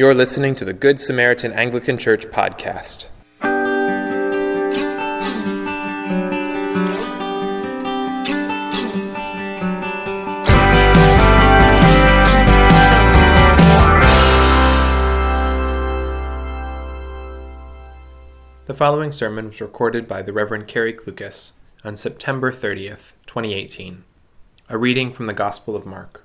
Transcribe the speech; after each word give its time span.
You're 0.00 0.14
listening 0.14 0.54
to 0.54 0.64
the 0.64 0.72
Good 0.72 0.98
Samaritan 0.98 1.52
Anglican 1.52 1.98
Church 1.98 2.24
podcast. 2.28 3.10
The 18.66 18.72
following 18.74 19.12
sermon 19.12 19.48
was 19.48 19.60
recorded 19.60 20.08
by 20.08 20.22
the 20.22 20.32
Reverend 20.32 20.66
Carrie 20.66 20.94
Klukas 20.94 21.52
on 21.84 21.98
September 21.98 22.50
30th, 22.50 23.12
2018. 23.26 24.04
A 24.70 24.78
reading 24.78 25.12
from 25.12 25.26
the 25.26 25.34
Gospel 25.34 25.76
of 25.76 25.84
Mark. 25.84 26.24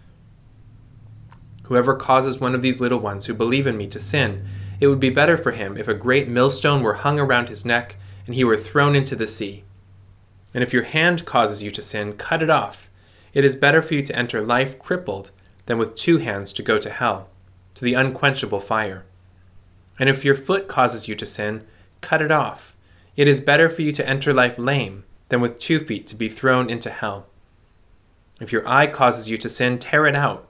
Whoever 1.71 1.95
causes 1.95 2.37
one 2.37 2.53
of 2.53 2.61
these 2.61 2.81
little 2.81 2.99
ones 2.99 3.27
who 3.27 3.33
believe 3.33 3.65
in 3.65 3.77
me 3.77 3.87
to 3.87 3.99
sin, 4.01 4.45
it 4.81 4.87
would 4.87 4.99
be 4.99 5.09
better 5.09 5.37
for 5.37 5.51
him 5.51 5.77
if 5.77 5.87
a 5.87 5.93
great 5.93 6.27
millstone 6.27 6.83
were 6.83 6.95
hung 6.95 7.17
around 7.17 7.47
his 7.47 7.63
neck 7.63 7.95
and 8.25 8.35
he 8.35 8.43
were 8.43 8.57
thrown 8.57 8.93
into 8.93 9.15
the 9.15 9.25
sea. 9.25 9.63
And 10.53 10.65
if 10.65 10.73
your 10.73 10.83
hand 10.83 11.23
causes 11.23 11.63
you 11.63 11.71
to 11.71 11.81
sin, 11.81 12.17
cut 12.17 12.43
it 12.43 12.49
off. 12.49 12.89
It 13.33 13.45
is 13.45 13.55
better 13.55 13.81
for 13.81 13.93
you 13.93 14.01
to 14.01 14.13
enter 14.13 14.41
life 14.41 14.79
crippled 14.79 15.31
than 15.65 15.77
with 15.77 15.95
two 15.95 16.17
hands 16.17 16.51
to 16.51 16.61
go 16.61 16.77
to 16.77 16.89
hell, 16.89 17.29
to 17.75 17.85
the 17.85 17.93
unquenchable 17.93 18.59
fire. 18.59 19.05
And 19.97 20.09
if 20.09 20.25
your 20.25 20.35
foot 20.35 20.67
causes 20.67 21.07
you 21.07 21.15
to 21.15 21.25
sin, 21.25 21.65
cut 22.01 22.21
it 22.21 22.31
off. 22.31 22.75
It 23.15 23.29
is 23.29 23.39
better 23.39 23.69
for 23.69 23.81
you 23.81 23.93
to 23.93 24.05
enter 24.05 24.33
life 24.33 24.57
lame 24.57 25.05
than 25.29 25.39
with 25.39 25.57
two 25.57 25.79
feet 25.79 26.05
to 26.07 26.15
be 26.15 26.27
thrown 26.27 26.69
into 26.69 26.89
hell. 26.89 27.27
If 28.41 28.51
your 28.51 28.67
eye 28.67 28.87
causes 28.87 29.29
you 29.29 29.37
to 29.37 29.47
sin, 29.47 29.79
tear 29.79 30.05
it 30.05 30.17
out. 30.17 30.49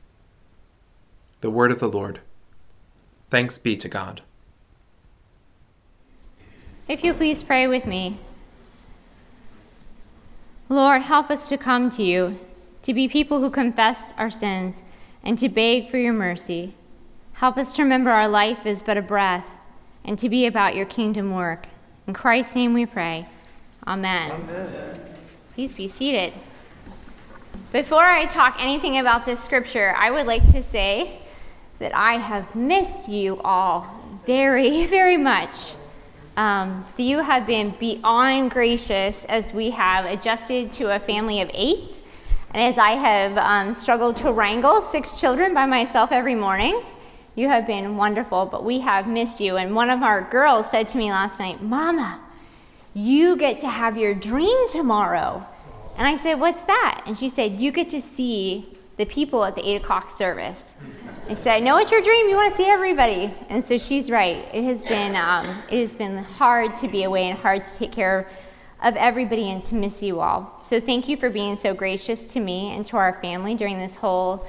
The 1.41 1.49
word 1.49 1.71
of 1.71 1.79
the 1.79 1.89
Lord. 1.89 2.19
Thanks 3.29 3.57
be 3.57 3.75
to 3.77 3.89
God. 3.89 4.21
If 6.87 7.03
you 7.03 7.13
please 7.13 7.41
pray 7.41 7.67
with 7.67 7.85
me. 7.85 8.19
Lord, 10.69 11.01
help 11.01 11.31
us 11.31 11.49
to 11.49 11.57
come 11.57 11.89
to 11.91 12.03
you, 12.03 12.39
to 12.83 12.93
be 12.93 13.07
people 13.07 13.39
who 13.39 13.49
confess 13.49 14.13
our 14.17 14.29
sins, 14.29 14.83
and 15.23 15.37
to 15.39 15.49
beg 15.49 15.89
for 15.89 15.97
your 15.97 16.13
mercy. 16.13 16.75
Help 17.33 17.57
us 17.57 17.73
to 17.73 17.83
remember 17.83 18.11
our 18.11 18.27
life 18.27 18.65
is 18.65 18.83
but 18.83 18.97
a 18.97 19.01
breath, 19.01 19.49
and 20.05 20.19
to 20.19 20.29
be 20.29 20.45
about 20.45 20.75
your 20.75 20.85
kingdom 20.85 21.33
work. 21.33 21.67
In 22.07 22.13
Christ's 22.13 22.55
name 22.55 22.73
we 22.73 22.85
pray. 22.85 23.27
Amen. 23.87 24.31
Amen. 24.31 24.99
Please 25.55 25.73
be 25.73 25.87
seated. 25.87 26.33
Before 27.71 28.05
I 28.05 28.25
talk 28.25 28.57
anything 28.59 28.99
about 28.99 29.25
this 29.25 29.43
scripture, 29.43 29.95
I 29.97 30.11
would 30.11 30.27
like 30.27 30.45
to 30.51 30.61
say 30.61 31.20
that 31.81 31.95
I 31.95 32.13
have 32.13 32.55
missed 32.55 33.09
you 33.09 33.41
all 33.41 33.87
very, 34.25 34.85
very 34.97 35.17
much. 35.17 35.73
Um, 36.37 36.85
you 36.95 37.19
have 37.19 37.45
been 37.45 37.75
beyond 37.79 38.51
gracious 38.51 39.25
as 39.25 39.51
we 39.51 39.71
have 39.71 40.05
adjusted 40.05 40.71
to 40.73 40.95
a 40.95 40.99
family 40.99 41.41
of 41.41 41.51
eight, 41.53 42.01
and 42.53 42.63
as 42.63 42.77
I 42.77 42.91
have 42.91 43.37
um, 43.37 43.73
struggled 43.73 44.15
to 44.17 44.31
wrangle 44.31 44.83
six 44.83 45.19
children 45.19 45.53
by 45.53 45.65
myself 45.65 46.11
every 46.11 46.35
morning. 46.35 46.81
You 47.35 47.47
have 47.47 47.65
been 47.65 47.97
wonderful, 47.97 48.45
but 48.45 48.63
we 48.63 48.79
have 48.81 49.07
missed 49.07 49.39
you. 49.39 49.57
And 49.57 49.73
one 49.73 49.89
of 49.89 50.03
our 50.03 50.29
girls 50.29 50.69
said 50.69 50.87
to 50.89 50.97
me 50.97 51.11
last 51.11 51.39
night, 51.39 51.63
Mama, 51.63 52.19
you 52.93 53.37
get 53.37 53.61
to 53.61 53.69
have 53.69 53.97
your 53.97 54.13
dream 54.13 54.67
tomorrow. 54.69 55.45
And 55.97 56.05
I 56.07 56.17
said, 56.17 56.39
What's 56.39 56.63
that? 56.63 57.03
And 57.05 57.17
she 57.17 57.29
said, 57.29 57.53
You 57.53 57.71
get 57.71 57.89
to 57.89 58.01
see 58.01 58.77
the 59.01 59.05
people 59.07 59.43
at 59.43 59.55
the 59.55 59.67
8 59.67 59.81
o'clock 59.81 60.15
service. 60.15 60.73
And 61.27 61.35
she 61.35 61.43
said, 61.43 61.55
I 61.55 61.59
know 61.59 61.77
it's 61.77 61.89
your 61.89 62.03
dream. 62.03 62.29
You 62.29 62.35
want 62.35 62.51
to 62.51 62.57
see 62.57 62.69
everybody. 62.69 63.33
And 63.49 63.65
so 63.65 63.79
she's 63.79 64.11
right. 64.11 64.47
It 64.53 64.63
has 64.63 64.83
been, 64.83 65.15
um, 65.15 65.47
it 65.71 65.79
has 65.79 65.95
been 65.95 66.19
hard 66.19 66.77
to 66.77 66.87
be 66.87 67.03
away 67.03 67.31
and 67.31 67.39
hard 67.39 67.65
to 67.65 67.73
take 67.73 67.91
care 67.91 68.29
of 68.83 68.95
everybody 68.95 69.49
and 69.49 69.63
to 69.63 69.73
miss 69.73 70.03
you 70.03 70.19
all. 70.19 70.59
So 70.63 70.79
thank 70.79 71.09
you 71.09 71.17
for 71.17 71.31
being 71.31 71.55
so 71.55 71.73
gracious 71.73 72.27
to 72.27 72.39
me 72.39 72.75
and 72.75 72.85
to 72.87 72.97
our 72.97 73.19
family 73.21 73.55
during 73.55 73.79
this 73.79 73.95
whole 73.95 74.45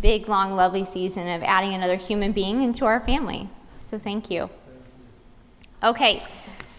big, 0.00 0.28
long, 0.28 0.54
lovely 0.54 0.84
season 0.84 1.26
of 1.26 1.42
adding 1.42 1.74
another 1.74 1.96
human 1.96 2.30
being 2.30 2.62
into 2.62 2.84
our 2.84 3.00
family. 3.00 3.48
So 3.80 3.98
thank 3.98 4.30
you. 4.30 4.48
Okay, 5.82 6.22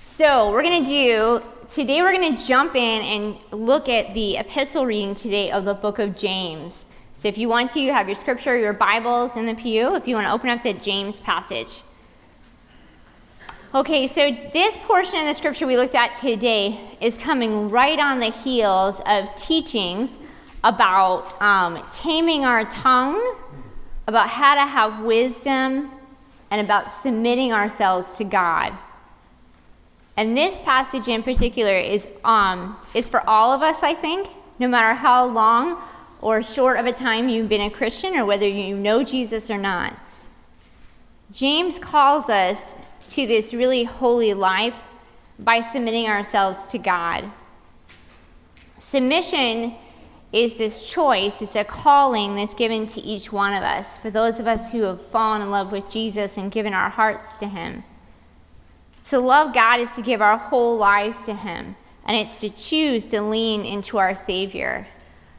so 0.05 0.49
we're 0.49 0.63
going 0.63 0.85
to 0.85 0.89
do, 0.89 1.43
today 1.69 2.01
we're 2.01 2.13
going 2.13 2.37
to 2.37 2.45
jump 2.45 2.75
in 2.75 3.01
and 3.01 3.37
look 3.51 3.89
at 3.89 4.13
the 4.13 4.37
epistle 4.37 4.85
reading 4.85 5.13
today 5.13 5.51
of 5.51 5.65
the 5.65 5.73
book 5.73 5.99
of 5.99 6.15
James. 6.15 6.85
So 7.17 7.27
if 7.27 7.35
you 7.35 7.49
want 7.49 7.71
to, 7.71 7.79
you 7.79 7.91
have 7.91 8.07
your 8.07 8.15
scripture, 8.15 8.55
your 8.55 8.73
Bibles 8.73 9.37
in 9.37 9.47
the 9.47 9.55
pew, 9.55 9.95
if 9.95 10.07
you 10.07 10.13
want 10.13 10.27
to 10.27 10.33
open 10.33 10.51
up 10.51 10.61
the 10.61 10.73
James 10.73 11.19
passage. 11.19 11.81
Okay, 13.73 14.05
so 14.05 14.29
this 14.53 14.77
portion 14.83 15.19
of 15.21 15.25
the 15.25 15.33
scripture 15.33 15.65
we 15.65 15.77
looked 15.77 15.95
at 15.95 16.13
today 16.13 16.79
is 17.01 17.17
coming 17.17 17.71
right 17.71 17.97
on 17.97 18.19
the 18.19 18.29
heels 18.29 19.01
of 19.07 19.35
teachings 19.35 20.15
about 20.63 21.41
um, 21.41 21.83
taming 21.91 22.45
our 22.45 22.65
tongue, 22.65 23.35
about 24.05 24.29
how 24.29 24.53
to 24.53 24.61
have 24.69 25.03
wisdom, 25.03 25.89
and 26.51 26.61
about 26.61 26.91
submitting 27.01 27.51
ourselves 27.51 28.15
to 28.17 28.25
God. 28.25 28.77
And 30.17 30.37
this 30.37 30.61
passage 30.61 31.07
in 31.07 31.23
particular 31.23 31.79
is, 31.79 32.07
um, 32.23 32.77
is 32.93 33.07
for 33.07 33.27
all 33.27 33.51
of 33.51 33.63
us, 33.63 33.81
I 33.81 33.95
think, 33.95 34.29
no 34.59 34.67
matter 34.67 34.93
how 34.93 35.25
long 35.25 35.81
or 36.21 36.41
short 36.41 36.79
of 36.79 36.85
a 36.85 36.91
time 36.91 37.29
you've 37.29 37.49
been 37.49 37.61
a 37.61 37.69
Christian 37.69 38.15
or 38.15 38.25
whether 38.25 38.47
you 38.47 38.75
know 38.75 39.03
Jesus 39.03 39.49
or 39.49 39.57
not. 39.57 39.97
James 41.31 41.77
calls 41.77 42.29
us 42.29 42.75
to 43.09 43.27
this 43.27 43.53
really 43.53 43.83
holy 43.83 44.33
life 44.33 44.75
by 45.39 45.61
submitting 45.61 46.07
ourselves 46.07 46.65
to 46.67 46.77
God. 46.77 47.29
Submission 48.79 49.75
is 50.33 50.55
this 50.57 50.89
choice, 50.89 51.41
it's 51.41 51.55
a 51.55 51.63
calling 51.63 52.35
that's 52.35 52.53
given 52.53 52.85
to 52.87 53.01
each 53.01 53.31
one 53.31 53.53
of 53.53 53.63
us, 53.63 53.97
for 53.97 54.09
those 54.09 54.39
of 54.39 54.47
us 54.47 54.71
who 54.71 54.81
have 54.81 55.05
fallen 55.07 55.41
in 55.41 55.49
love 55.49 55.71
with 55.71 55.89
Jesus 55.89 56.37
and 56.37 56.51
given 56.51 56.73
our 56.73 56.89
hearts 56.89 57.35
to 57.35 57.47
Him. 57.47 57.83
To 59.05 59.19
love 59.19 59.53
God 59.53 59.79
is 59.79 59.89
to 59.91 60.01
give 60.01 60.21
our 60.21 60.37
whole 60.37 60.77
lives 60.77 61.25
to 61.25 61.33
Him, 61.33 61.75
and 62.05 62.17
it's 62.17 62.35
to 62.37 62.49
choose 62.49 63.05
to 63.07 63.21
lean 63.21 63.63
into 63.63 63.97
our 63.97 64.15
Savior. 64.15 64.85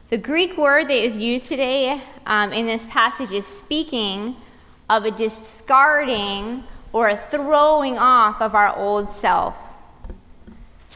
The 0.09 0.17
Greek 0.17 0.57
word 0.57 0.87
that 0.87 1.05
is 1.05 1.17
used 1.17 1.45
today 1.45 2.01
um, 2.25 2.51
in 2.51 2.65
this 2.65 2.83
passage 2.87 3.31
is 3.31 3.45
speaking 3.45 4.35
of 4.89 5.05
a 5.05 5.11
discarding 5.11 6.63
or 6.91 7.09
a 7.09 7.23
throwing 7.29 7.95
off 7.99 8.41
of 8.41 8.55
our 8.55 8.75
old 8.75 9.07
self. 9.07 9.53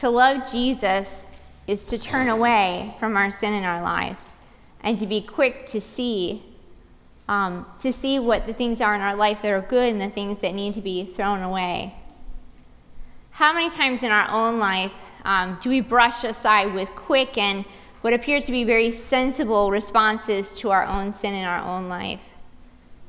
To 0.00 0.10
love 0.10 0.50
Jesus 0.50 1.22
is 1.68 1.86
to 1.86 1.96
turn 1.96 2.28
away 2.28 2.96
from 2.98 3.16
our 3.16 3.30
sin 3.30 3.54
in 3.54 3.62
our 3.62 3.80
lives 3.80 4.30
and 4.80 4.98
to 4.98 5.06
be 5.06 5.22
quick 5.22 5.68
to 5.68 5.80
see 5.80 6.42
um, 7.28 7.66
to 7.78 7.92
see 7.92 8.18
what 8.18 8.46
the 8.46 8.52
things 8.52 8.80
are 8.80 8.96
in 8.96 9.00
our 9.00 9.14
life 9.14 9.42
that 9.42 9.48
are 9.48 9.62
good 9.62 9.92
and 9.92 10.00
the 10.00 10.10
things 10.10 10.40
that 10.40 10.54
need 10.54 10.74
to 10.74 10.82
be 10.82 11.06
thrown 11.06 11.40
away. 11.40 11.94
How 13.30 13.52
many 13.52 13.70
times 13.70 14.02
in 14.02 14.10
our 14.10 14.28
own 14.28 14.58
life 14.58 14.92
um, 15.24 15.56
do 15.62 15.70
we 15.70 15.80
brush 15.80 16.24
aside 16.24 16.74
with 16.74 16.90
quick 16.90 17.38
and 17.38 17.64
what 18.04 18.12
appears 18.12 18.44
to 18.44 18.52
be 18.52 18.64
very 18.64 18.90
sensible 18.90 19.70
responses 19.70 20.52
to 20.52 20.70
our 20.70 20.84
own 20.84 21.10
sin 21.10 21.32
in 21.32 21.42
our 21.42 21.60
own 21.60 21.88
life, 21.88 22.20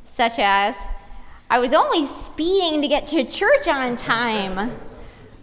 such 0.07 0.39
as, 0.39 0.73
I 1.49 1.59
was 1.59 1.73
only 1.73 2.07
speeding 2.07 2.81
to 2.81 2.87
get 2.87 3.05
to 3.07 3.25
church 3.25 3.67
on 3.67 3.97
time. 3.97 4.57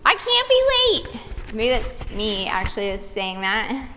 I 0.06 0.14
can't 0.14 0.48
be 0.48 1.12
late. 1.12 1.20
Maybe 1.52 1.68
that's 1.68 2.10
me 2.12 2.46
actually 2.46 2.88
is 2.88 3.02
saying 3.10 3.42
that. 3.42 3.90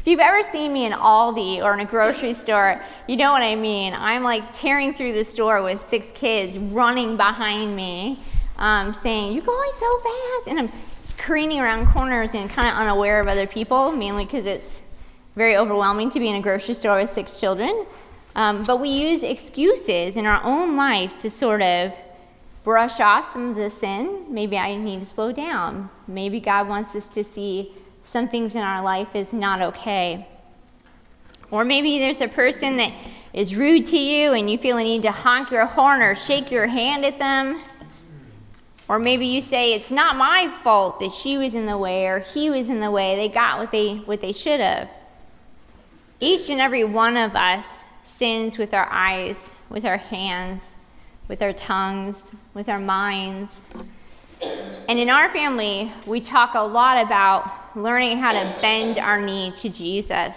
If 0.00 0.06
you've 0.06 0.20
ever 0.20 0.42
seen 0.42 0.72
me 0.72 0.86
in 0.86 0.92
Aldi 0.92 1.62
or 1.62 1.74
in 1.74 1.80
a 1.80 1.84
grocery 1.84 2.32
store, 2.32 2.82
you 3.06 3.18
know 3.18 3.30
what 3.30 3.42
I 3.42 3.56
mean. 3.56 3.92
I'm 3.92 4.22
like 4.22 4.54
tearing 4.54 4.94
through 4.94 5.12
the 5.12 5.24
store 5.24 5.62
with 5.62 5.82
six 5.82 6.12
kids 6.12 6.56
running 6.56 7.18
behind 7.18 7.76
me, 7.76 8.20
um, 8.56 8.94
saying, 8.94 9.34
You're 9.34 9.44
going 9.44 9.70
so 9.78 9.98
fast. 9.98 10.48
And 10.48 10.58
I'm 10.60 10.72
careening 11.18 11.60
around 11.60 11.88
corners 11.88 12.32
and 12.32 12.48
kind 12.48 12.68
of 12.68 12.74
unaware 12.74 13.20
of 13.20 13.26
other 13.26 13.46
people, 13.46 13.92
mainly 13.92 14.24
because 14.24 14.46
it's 14.46 14.80
very 15.36 15.56
overwhelming 15.56 16.10
to 16.10 16.20
be 16.20 16.28
in 16.28 16.36
a 16.36 16.40
grocery 16.40 16.74
store 16.74 17.00
with 17.00 17.12
six 17.12 17.40
children. 17.40 17.86
Um, 18.36 18.64
but 18.64 18.80
we 18.80 18.88
use 18.88 19.22
excuses 19.22 20.16
in 20.16 20.26
our 20.26 20.42
own 20.42 20.76
life 20.76 21.16
to 21.18 21.30
sort 21.30 21.62
of 21.62 21.92
brush 22.64 22.98
off 22.98 23.32
some 23.32 23.50
of 23.50 23.56
the 23.56 23.70
sin. 23.70 24.26
Maybe 24.28 24.56
I 24.56 24.76
need 24.76 25.00
to 25.00 25.06
slow 25.06 25.32
down. 25.32 25.90
Maybe 26.08 26.40
God 26.40 26.68
wants 26.68 26.94
us 26.96 27.08
to 27.10 27.22
see 27.22 27.72
some 28.04 28.28
things 28.28 28.54
in 28.54 28.62
our 28.62 28.82
life 28.82 29.14
is 29.14 29.32
not 29.32 29.60
okay. 29.60 30.26
Or 31.50 31.64
maybe 31.64 31.98
there's 31.98 32.20
a 32.20 32.28
person 32.28 32.76
that 32.78 32.92
is 33.32 33.54
rude 33.54 33.86
to 33.86 33.98
you 33.98 34.32
and 34.32 34.50
you 34.50 34.58
feel 34.58 34.78
a 34.78 34.82
need 34.82 35.02
to 35.02 35.12
honk 35.12 35.50
your 35.50 35.66
horn 35.66 36.02
or 36.02 36.14
shake 36.14 36.50
your 36.50 36.66
hand 36.66 37.04
at 37.04 37.18
them. 37.18 37.62
Or 38.88 38.98
maybe 38.98 39.26
you 39.26 39.40
say, 39.40 39.74
It's 39.74 39.90
not 39.90 40.16
my 40.16 40.48
fault 40.62 41.00
that 41.00 41.12
she 41.12 41.38
was 41.38 41.54
in 41.54 41.66
the 41.66 41.78
way 41.78 42.06
or 42.06 42.20
he 42.20 42.50
was 42.50 42.68
in 42.68 42.80
the 42.80 42.90
way. 42.90 43.16
They 43.16 43.28
got 43.28 43.58
what 43.58 43.72
they, 43.72 43.96
what 43.98 44.20
they 44.20 44.32
should 44.32 44.60
have. 44.60 44.88
Each 46.24 46.48
and 46.48 46.58
every 46.58 46.84
one 46.84 47.18
of 47.18 47.36
us 47.36 47.84
sins 48.02 48.56
with 48.56 48.72
our 48.72 48.90
eyes, 48.90 49.50
with 49.68 49.84
our 49.84 49.98
hands, 49.98 50.76
with 51.28 51.42
our 51.42 51.52
tongues, 51.52 52.32
with 52.54 52.70
our 52.70 52.78
minds. 52.78 53.60
And 54.88 54.98
in 54.98 55.10
our 55.10 55.30
family, 55.30 55.92
we 56.06 56.22
talk 56.22 56.54
a 56.54 56.62
lot 56.62 57.04
about 57.04 57.76
learning 57.76 58.20
how 58.20 58.32
to 58.32 58.60
bend 58.62 58.96
our 58.96 59.20
knee 59.20 59.52
to 59.56 59.68
Jesus. 59.68 60.34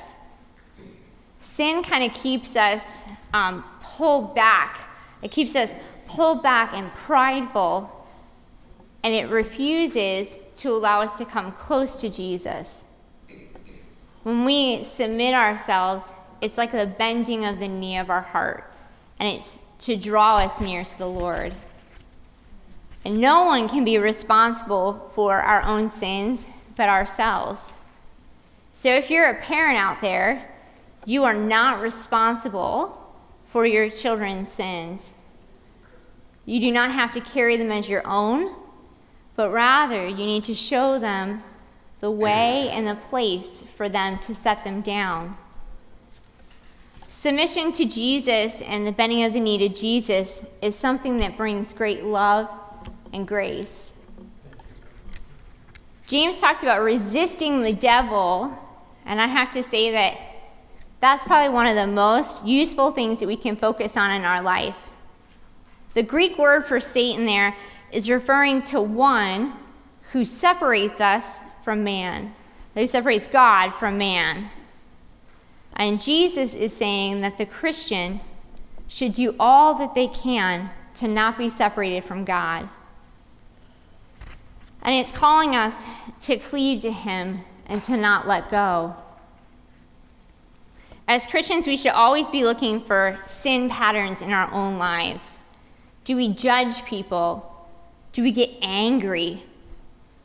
Sin 1.39 1.81
kind 1.83 2.03
of 2.03 2.13
keeps 2.13 2.57
us 2.57 2.83
um, 3.33 3.63
pulled 3.81 4.35
back, 4.35 4.77
it 5.21 5.31
keeps 5.31 5.55
us 5.55 5.71
pulled 6.05 6.43
back 6.43 6.73
and 6.73 6.91
prideful, 7.05 7.89
and 9.03 9.13
it 9.13 9.29
refuses 9.29 10.27
to 10.57 10.69
allow 10.71 10.99
us 10.99 11.17
to 11.17 11.23
come 11.23 11.53
close 11.53 11.95
to 12.01 12.09
Jesus. 12.09 12.83
When 14.27 14.43
we 14.43 14.83
submit 14.83 15.33
ourselves, 15.33 16.11
it's 16.41 16.57
like 16.57 16.73
the 16.73 16.85
bending 16.85 17.45
of 17.45 17.59
the 17.59 17.67
knee 17.69 17.97
of 17.97 18.09
our 18.09 18.23
heart, 18.23 18.69
and 19.21 19.29
it's 19.29 19.57
to 19.85 19.95
draw 19.95 20.39
us 20.39 20.59
near 20.59 20.83
to 20.83 20.97
the 20.97 21.07
Lord. 21.07 21.53
And 23.05 23.21
no 23.21 23.45
one 23.45 23.69
can 23.69 23.85
be 23.85 23.97
responsible 23.97 25.09
for 25.15 25.39
our 25.39 25.61
own 25.61 25.89
sins 25.89 26.45
but 26.75 26.89
ourselves. 26.89 27.71
So 28.73 28.93
if 28.93 29.09
you're 29.09 29.29
a 29.29 29.41
parent 29.41 29.77
out 29.77 30.01
there, 30.01 30.53
you 31.05 31.23
are 31.23 31.33
not 31.33 31.79
responsible 31.79 33.01
for 33.53 33.65
your 33.65 33.89
children's 33.89 34.51
sins. 34.51 35.13
You 36.45 36.59
do 36.59 36.71
not 36.73 36.91
have 36.91 37.13
to 37.13 37.21
carry 37.21 37.55
them 37.55 37.71
as 37.71 37.87
your 37.87 38.05
own, 38.05 38.53
but 39.37 39.53
rather 39.53 40.05
you 40.05 40.25
need 40.25 40.43
to 40.43 40.53
show 40.53 40.99
them 40.99 41.41
the 41.99 42.11
way 42.11 42.69
and 42.69 42.87
the 42.87 42.95
place 43.09 43.63
for 43.75 43.89
them 43.89 44.19
to 44.19 44.35
set 44.35 44.63
them 44.63 44.81
down. 44.81 45.37
Submission 47.09 47.71
to 47.73 47.85
Jesus 47.85 48.61
and 48.61 48.85
the 48.85 48.91
bending 48.91 49.23
of 49.23 49.33
the 49.33 49.39
knee 49.39 49.57
to 49.57 49.69
Jesus 49.69 50.43
is 50.61 50.75
something 50.75 51.17
that 51.17 51.35
brings 51.35 51.73
great 51.73 52.03
love 52.03 52.47
and 53.11 53.27
grace. 53.27 53.93
James 56.05 56.39
talks 56.39 56.61
about 56.61 56.81
resisting 56.81 57.61
the 57.61 57.73
devil, 57.73 58.57
and 59.05 59.19
I 59.19 59.27
have 59.27 59.51
to 59.51 59.63
say 59.63 59.91
that 59.91 60.17
that's 61.01 61.23
probably 61.23 61.53
one 61.53 61.67
of 61.67 61.75
the 61.75 61.87
most 61.87 62.45
useful 62.45 62.91
things 62.91 63.19
that 63.19 63.27
we 63.27 63.35
can 63.35 63.55
focus 63.55 63.97
on 63.97 64.11
in 64.11 64.23
our 64.23 64.41
life. 64.41 64.75
The 65.95 66.03
Greek 66.03 66.37
word 66.37 66.65
for 66.65 66.79
Satan 66.79 67.25
there 67.25 67.55
is 67.91 68.09
referring 68.09 68.61
to 68.63 68.79
one 68.79 69.53
who 70.11 70.23
separates 70.23 71.01
us 71.01 71.25
from 71.67 71.83
man, 71.83 72.33
who 72.75 72.87
separates 72.87 73.27
God 73.27 73.71
from 73.71 73.97
man. 73.97 74.49
And 75.75 76.01
Jesus 76.01 76.53
is 76.53 76.71
saying 76.71 77.19
that 77.19 77.37
the 77.37 77.45
Christian 77.45 78.21
should 78.87 79.11
do 79.11 79.35
all 79.37 79.73
that 79.73 79.93
they 79.93 80.07
can 80.07 80.69
to 80.95 81.09
not 81.09 81.37
be 81.37 81.49
separated 81.49 82.05
from 82.05 82.23
God. 82.23 82.69
And 84.81 84.95
it's 84.95 85.11
calling 85.11 85.57
us 85.57 85.83
to 86.21 86.37
cleave 86.37 86.83
to 86.83 86.91
Him 86.93 87.41
and 87.65 87.83
to 87.83 87.97
not 87.97 88.29
let 88.29 88.49
go. 88.49 88.95
As 91.05 91.27
Christians, 91.27 91.67
we 91.67 91.75
should 91.75 91.91
always 91.91 92.29
be 92.29 92.45
looking 92.45 92.79
for 92.79 93.19
sin 93.27 93.69
patterns 93.69 94.21
in 94.21 94.31
our 94.31 94.49
own 94.53 94.77
lives. 94.77 95.33
Do 96.05 96.15
we 96.15 96.33
judge 96.33 96.85
people? 96.85 97.67
Do 98.13 98.23
we 98.23 98.31
get 98.31 98.51
angry? 98.61 99.43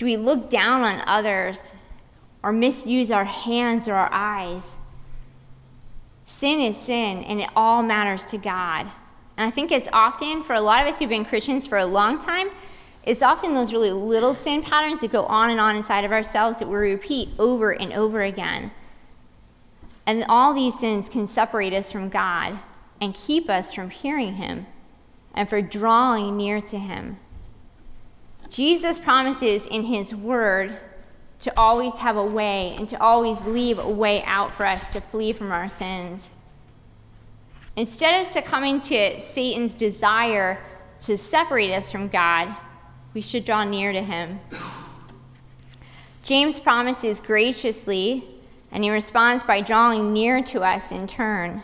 Do 0.02 0.06
we 0.06 0.16
look 0.16 0.50
down 0.50 0.82
on 0.82 1.00
others 1.06 1.70
or 2.42 2.52
misuse 2.52 3.12
our 3.12 3.24
hands 3.24 3.86
or 3.86 3.94
our 3.94 4.12
eyes? 4.12 4.64
Sin 6.26 6.58
is 6.60 6.76
sin, 6.76 7.22
and 7.22 7.40
it 7.40 7.48
all 7.54 7.84
matters 7.84 8.24
to 8.24 8.36
God. 8.36 8.90
And 9.36 9.46
I 9.46 9.52
think 9.52 9.70
it's 9.70 9.86
often, 9.92 10.42
for 10.42 10.54
a 10.54 10.60
lot 10.60 10.84
of 10.84 10.92
us 10.92 10.98
who've 10.98 11.08
been 11.08 11.24
Christians 11.24 11.68
for 11.68 11.78
a 11.78 11.86
long 11.86 12.18
time, 12.18 12.50
it's 13.04 13.22
often 13.22 13.54
those 13.54 13.72
really 13.72 13.92
little 13.92 14.34
sin 14.34 14.64
patterns 14.64 15.02
that 15.02 15.12
go 15.12 15.24
on 15.26 15.50
and 15.50 15.60
on 15.60 15.76
inside 15.76 16.04
of 16.04 16.10
ourselves 16.10 16.58
that 16.58 16.66
we 16.66 16.74
repeat 16.74 17.28
over 17.38 17.70
and 17.70 17.92
over 17.92 18.24
again. 18.24 18.72
And 20.04 20.24
all 20.28 20.52
these 20.52 20.76
sins 20.76 21.08
can 21.08 21.28
separate 21.28 21.72
us 21.72 21.92
from 21.92 22.08
God 22.08 22.58
and 23.00 23.14
keep 23.14 23.48
us 23.48 23.72
from 23.72 23.90
hearing 23.90 24.34
Him 24.34 24.66
and 25.32 25.48
for 25.48 25.62
drawing 25.62 26.36
near 26.36 26.60
to 26.60 26.78
Him. 26.80 27.18
Jesus 28.52 28.98
promises 28.98 29.66
in 29.66 29.82
His 29.82 30.14
Word 30.14 30.78
to 31.40 31.52
always 31.56 31.94
have 31.94 32.18
a 32.18 32.24
way 32.24 32.74
and 32.76 32.86
to 32.90 33.00
always 33.00 33.40
leave 33.42 33.78
a 33.78 33.88
way 33.88 34.22
out 34.24 34.52
for 34.52 34.66
us 34.66 34.90
to 34.90 35.00
flee 35.00 35.32
from 35.32 35.50
our 35.50 35.70
sins. 35.70 36.30
Instead 37.76 38.20
of 38.20 38.30
succumbing 38.30 38.80
to 38.80 39.18
Satan's 39.22 39.72
desire 39.72 40.62
to 41.00 41.16
separate 41.16 41.72
us 41.72 41.90
from 41.90 42.08
God, 42.08 42.54
we 43.14 43.22
should 43.22 43.46
draw 43.46 43.64
near 43.64 43.90
to 43.90 44.02
him. 44.02 44.38
James 46.22 46.60
promises 46.60 47.20
graciously, 47.20 48.22
and 48.70 48.84
he 48.84 48.90
responds 48.90 49.42
by 49.42 49.62
drawing 49.62 50.12
near 50.12 50.42
to 50.44 50.60
us 50.60 50.92
in 50.92 51.06
turn. 51.06 51.62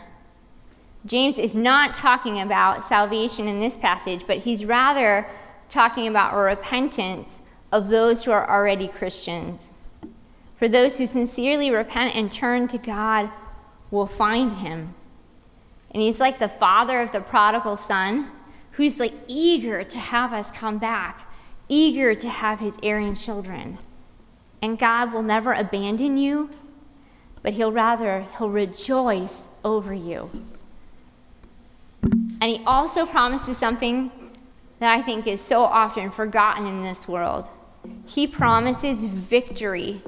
James 1.05 1.37
is 1.37 1.55
not 1.55 1.93
talking 1.93 2.41
about 2.41 2.89
salvation 2.89 3.47
in 3.47 3.59
this 3.59 3.77
passage, 3.77 4.23
but 4.25 4.39
he's 4.39 4.65
rather 4.65 5.27
talking 5.69 6.07
about 6.07 6.33
a 6.33 6.37
repentance 6.37 7.39
of 7.71 7.89
those 7.89 8.23
who 8.23 8.31
are 8.31 8.49
already 8.49 8.87
Christians. 8.87 9.71
For 10.57 10.67
those 10.67 10.97
who 10.97 11.07
sincerely 11.07 11.71
repent 11.71 12.15
and 12.15 12.31
turn 12.31 12.67
to 12.69 12.77
God 12.77 13.29
will 13.91 14.07
find 14.07 14.51
him. 14.51 14.93
And 15.91 16.01
he's 16.01 16.19
like 16.19 16.39
the 16.39 16.49
father 16.49 17.01
of 17.01 17.11
the 17.11 17.21
prodigal 17.21 17.77
son 17.77 18.31
who's 18.71 18.99
like 18.99 19.13
eager 19.27 19.83
to 19.83 19.97
have 19.97 20.33
us 20.33 20.51
come 20.51 20.77
back 20.77 21.29
eager 21.69 22.15
to 22.15 22.27
have 22.27 22.59
his 22.59 22.77
erring 22.83 23.15
children. 23.15 23.77
And 24.61 24.77
God 24.77 25.13
will 25.13 25.23
never 25.23 25.53
abandon 25.53 26.17
you, 26.17 26.49
but 27.41 27.53
he'll 27.53 27.71
rather 27.71 28.25
he'll 28.37 28.49
rejoice 28.49 29.47
over 29.63 29.93
you. 29.93 30.29
And 32.01 32.43
he 32.43 32.63
also 32.65 33.05
promises 33.05 33.57
something 33.57 34.11
that 34.79 34.97
I 34.97 35.01
think 35.01 35.27
is 35.27 35.41
so 35.41 35.61
often 35.61 36.11
forgotten 36.11 36.65
in 36.65 36.83
this 36.83 37.07
world. 37.07 37.45
He 38.05 38.27
promises 38.27 39.03
victory. 39.03 40.01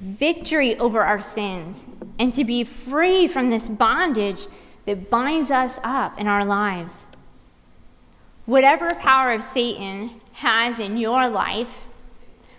Victory 0.00 0.76
over 0.78 1.02
our 1.02 1.22
sins 1.22 1.86
and 2.18 2.32
to 2.34 2.44
be 2.44 2.64
free 2.64 3.28
from 3.28 3.50
this 3.50 3.68
bondage 3.68 4.46
that 4.86 5.10
binds 5.10 5.50
us 5.50 5.78
up 5.84 6.18
in 6.18 6.26
our 6.26 6.44
lives. 6.44 7.06
Whatever 8.46 8.94
power 8.94 9.32
of 9.32 9.44
Satan 9.44 10.20
has 10.32 10.80
in 10.80 10.96
your 10.96 11.28
life, 11.28 11.68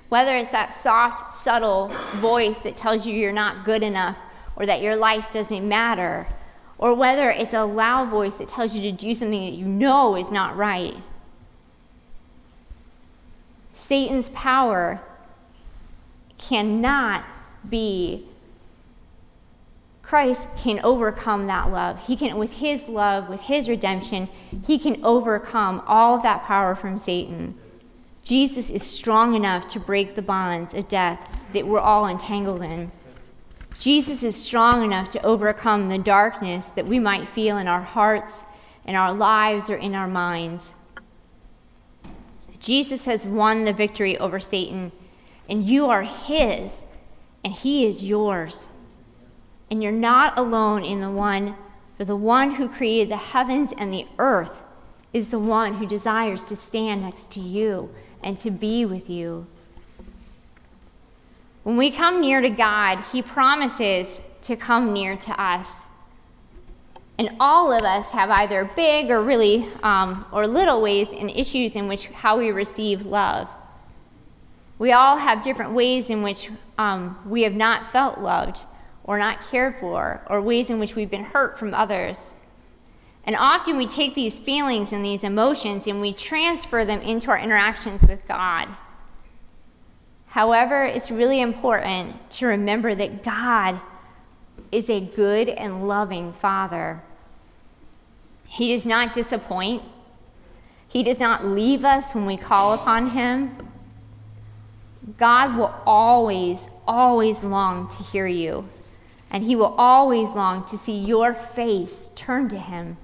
whether 0.09 0.37
it's 0.37 0.51
that 0.51 0.81
soft, 0.81 1.43
subtle 1.43 1.87
voice 2.15 2.59
that 2.59 2.75
tells 2.75 3.05
you 3.05 3.13
you're 3.13 3.33
not 3.33 3.65
good 3.65 3.83
enough 3.83 4.17
or 4.55 4.65
that 4.65 4.81
your 4.81 4.95
life 4.95 5.31
doesn't 5.31 5.67
matter, 5.67 6.27
or 6.77 6.93
whether 6.93 7.31
it's 7.31 7.53
a 7.53 7.63
loud 7.63 8.09
voice 8.09 8.37
that 8.37 8.47
tells 8.47 8.75
you 8.75 8.81
to 8.81 8.91
do 8.91 9.15
something 9.15 9.45
that 9.45 9.57
you 9.57 9.65
know 9.65 10.15
is 10.15 10.29
not 10.31 10.55
right. 10.55 10.95
Satan's 13.85 14.29
power 14.29 15.01
cannot 16.37 17.25
be 17.69 18.25
Christ 20.01 20.47
can 20.57 20.79
overcome 20.83 21.47
that 21.47 21.71
love. 21.71 21.97
He 22.05 22.15
can, 22.15 22.37
with 22.37 22.51
his 22.51 22.87
love, 22.87 23.29
with 23.29 23.39
his 23.41 23.67
redemption, 23.67 24.29
he 24.67 24.77
can 24.77 25.03
overcome 25.03 25.81
all 25.87 26.15
of 26.15 26.23
that 26.23 26.43
power 26.43 26.75
from 26.75 26.99
Satan. 26.99 27.55
Jesus 28.23 28.69
is 28.69 28.83
strong 28.83 29.33
enough 29.33 29.67
to 29.69 29.79
break 29.79 30.15
the 30.15 30.21
bonds 30.21 30.73
of 30.73 30.87
death 30.87 31.19
that 31.53 31.65
we're 31.65 31.79
all 31.79 32.07
entangled 32.07 32.61
in. 32.61 32.91
Jesus 33.79 34.23
is 34.23 34.35
strong 34.35 34.83
enough 34.83 35.09
to 35.11 35.25
overcome 35.25 35.89
the 35.89 35.97
darkness 35.97 36.67
that 36.67 36.85
we 36.85 36.99
might 36.99 37.27
feel 37.29 37.57
in 37.57 37.67
our 37.67 37.81
hearts, 37.81 38.43
in 38.85 38.95
our 38.95 39.13
lives, 39.13 39.69
or 39.69 39.77
in 39.77 39.95
our 39.95 40.07
minds. 40.07 40.75
Jesus 42.63 43.03
has 43.03 43.25
won 43.25 43.65
the 43.65 43.73
victory 43.73 44.17
over 44.17 44.39
Satan, 44.39 44.93
and 45.49 45.65
you 45.65 45.85
are 45.87 46.03
his, 46.03 46.85
and 47.43 47.53
he 47.53 47.85
is 47.85 48.05
yours. 48.05 48.67
And 49.69 49.83
you're 49.83 49.91
not 49.91 50.37
alone 50.37 50.85
in 50.85 51.01
the 51.01 51.11
one, 51.11 51.55
for 51.97 52.05
the 52.05 52.15
one 52.15 52.55
who 52.55 52.69
created 52.69 53.09
the 53.09 53.17
heavens 53.17 53.73
and 53.77 53.93
the 53.93 54.07
earth 54.17 54.61
is 55.11 55.29
the 55.29 55.39
one 55.39 55.75
who 55.75 55.85
desires 55.85 56.41
to 56.43 56.55
stand 56.55 57.01
next 57.01 57.29
to 57.31 57.41
you 57.41 57.93
and 58.23 58.39
to 58.39 58.49
be 58.49 58.85
with 58.85 59.09
you. 59.09 59.45
When 61.63 61.75
we 61.75 61.91
come 61.91 62.21
near 62.21 62.39
to 62.39 62.49
God, 62.49 63.03
He 63.11 63.21
promises 63.21 64.21
to 64.43 64.55
come 64.55 64.93
near 64.93 65.17
to 65.17 65.41
us. 65.41 65.87
And 67.23 67.37
all 67.39 67.71
of 67.71 67.83
us 67.83 68.09
have 68.09 68.29
either 68.29 68.69
big 68.75 69.09
or 69.09 69.23
really 69.23 69.65
um, 69.81 70.25
or 70.33 70.45
little 70.45 70.81
ways 70.81 71.13
and 71.13 71.31
issues 71.31 71.77
in 71.77 71.87
which 71.87 72.07
how 72.07 72.37
we 72.37 72.51
receive 72.51 73.05
love. 73.05 73.47
We 74.77 74.91
all 74.91 75.15
have 75.15 75.41
different 75.41 75.71
ways 75.71 76.09
in 76.09 76.21
which 76.21 76.49
um, 76.77 77.17
we 77.25 77.43
have 77.43 77.53
not 77.53 77.93
felt 77.93 78.19
loved 78.19 78.59
or 79.05 79.17
not 79.17 79.39
cared 79.49 79.79
for, 79.79 80.19
or 80.29 80.41
ways 80.41 80.69
in 80.69 80.79
which 80.79 80.95
we've 80.95 81.09
been 81.09 81.23
hurt 81.23 81.57
from 81.57 81.73
others. 81.73 82.33
And 83.25 83.37
often 83.37 83.77
we 83.77 83.87
take 83.87 84.15
these 84.15 84.37
feelings 84.37 84.91
and 84.91 85.05
these 85.05 85.23
emotions 85.23 85.87
and 85.87 86.01
we 86.01 86.11
transfer 86.11 86.83
them 86.83 86.99
into 86.99 87.29
our 87.29 87.39
interactions 87.39 88.03
with 88.03 88.19
God. 88.27 88.67
However, 90.25 90.83
it's 90.83 91.09
really 91.09 91.39
important 91.39 92.29
to 92.31 92.47
remember 92.47 92.93
that 92.93 93.23
God 93.23 93.79
is 94.73 94.89
a 94.89 94.99
good 94.99 95.47
and 95.47 95.87
loving 95.87 96.33
Father. 96.41 97.01
He 98.53 98.71
does 98.71 98.85
not 98.85 99.13
disappoint, 99.13 99.81
He 100.87 101.01
does 101.01 101.17
not 101.17 101.43
leave 101.43 101.83
us 101.83 102.13
when 102.13 102.27
we 102.27 102.37
call 102.37 102.73
upon 102.73 103.09
Him. 103.09 103.57
God 105.17 105.57
will 105.57 105.73
always, 105.87 106.59
always 106.87 107.43
long 107.43 107.89
to 107.89 108.03
hear 108.03 108.27
you, 108.27 108.69
and 109.31 109.43
He 109.43 109.55
will 109.55 109.73
always 109.79 110.29
long 110.33 110.67
to 110.67 110.77
see 110.77 110.95
your 110.95 111.33
face 111.33 112.11
turn 112.15 112.47
to 112.49 112.59
Him. 112.59 112.97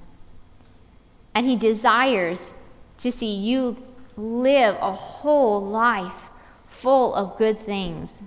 And 1.33 1.47
He 1.47 1.55
desires 1.55 2.53
to 2.99 3.11
see 3.11 3.33
you 3.33 3.75
live 4.15 4.75
a 4.79 4.93
whole 4.93 5.65
life 5.65 6.29
full 6.67 7.15
of 7.15 7.39
good 7.39 7.57
things. 7.57 8.21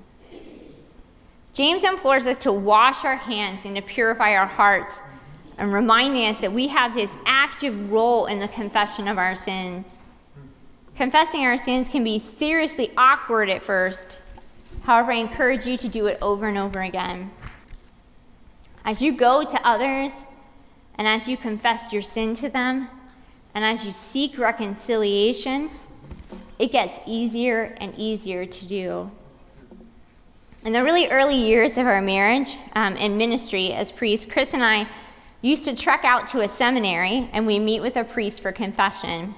James 1.52 1.84
implores 1.84 2.26
us 2.26 2.38
to 2.38 2.50
wash 2.50 3.04
our 3.04 3.14
hands 3.14 3.64
and 3.64 3.76
to 3.76 3.82
purify 3.82 4.32
our 4.32 4.46
hearts, 4.46 4.98
and 5.58 5.72
reminding 5.72 6.26
us 6.26 6.40
that 6.40 6.52
we 6.52 6.68
have 6.68 6.94
this 6.94 7.16
active 7.26 7.90
role 7.90 8.26
in 8.26 8.38
the 8.38 8.48
confession 8.48 9.08
of 9.08 9.18
our 9.18 9.36
sins. 9.36 9.98
Confessing 10.96 11.42
our 11.42 11.58
sins 11.58 11.88
can 11.88 12.04
be 12.04 12.18
seriously 12.18 12.92
awkward 12.96 13.48
at 13.48 13.62
first. 13.62 14.16
However, 14.82 15.12
I 15.12 15.16
encourage 15.16 15.64
you 15.64 15.76
to 15.76 15.88
do 15.88 16.06
it 16.06 16.18
over 16.20 16.48
and 16.48 16.58
over 16.58 16.80
again. 16.80 17.30
As 18.84 19.00
you 19.00 19.12
go 19.12 19.44
to 19.44 19.66
others 19.66 20.12
and 20.96 21.06
as 21.06 21.28
you 21.28 21.36
confess 21.36 21.92
your 21.92 22.02
sin 22.02 22.34
to 22.36 22.48
them, 22.48 22.88
and 23.54 23.64
as 23.64 23.84
you 23.84 23.92
seek 23.92 24.38
reconciliation, 24.38 25.70
it 26.58 26.72
gets 26.72 26.98
easier 27.06 27.76
and 27.80 27.94
easier 27.98 28.46
to 28.46 28.66
do. 28.66 29.10
In 30.64 30.72
the 30.72 30.82
really 30.82 31.08
early 31.08 31.36
years 31.36 31.76
of 31.76 31.86
our 31.86 32.00
marriage 32.00 32.56
um, 32.74 32.96
and 32.96 33.18
ministry 33.18 33.72
as 33.72 33.90
priests, 33.90 34.26
Chris 34.30 34.54
and 34.54 34.64
I 34.64 34.88
used 35.42 35.64
to 35.64 35.76
trek 35.76 36.04
out 36.04 36.28
to 36.28 36.40
a 36.40 36.48
seminary 36.48 37.28
and 37.32 37.46
we 37.46 37.58
meet 37.58 37.80
with 37.80 37.96
a 37.96 38.04
priest 38.04 38.40
for 38.40 38.52
confession. 38.52 39.34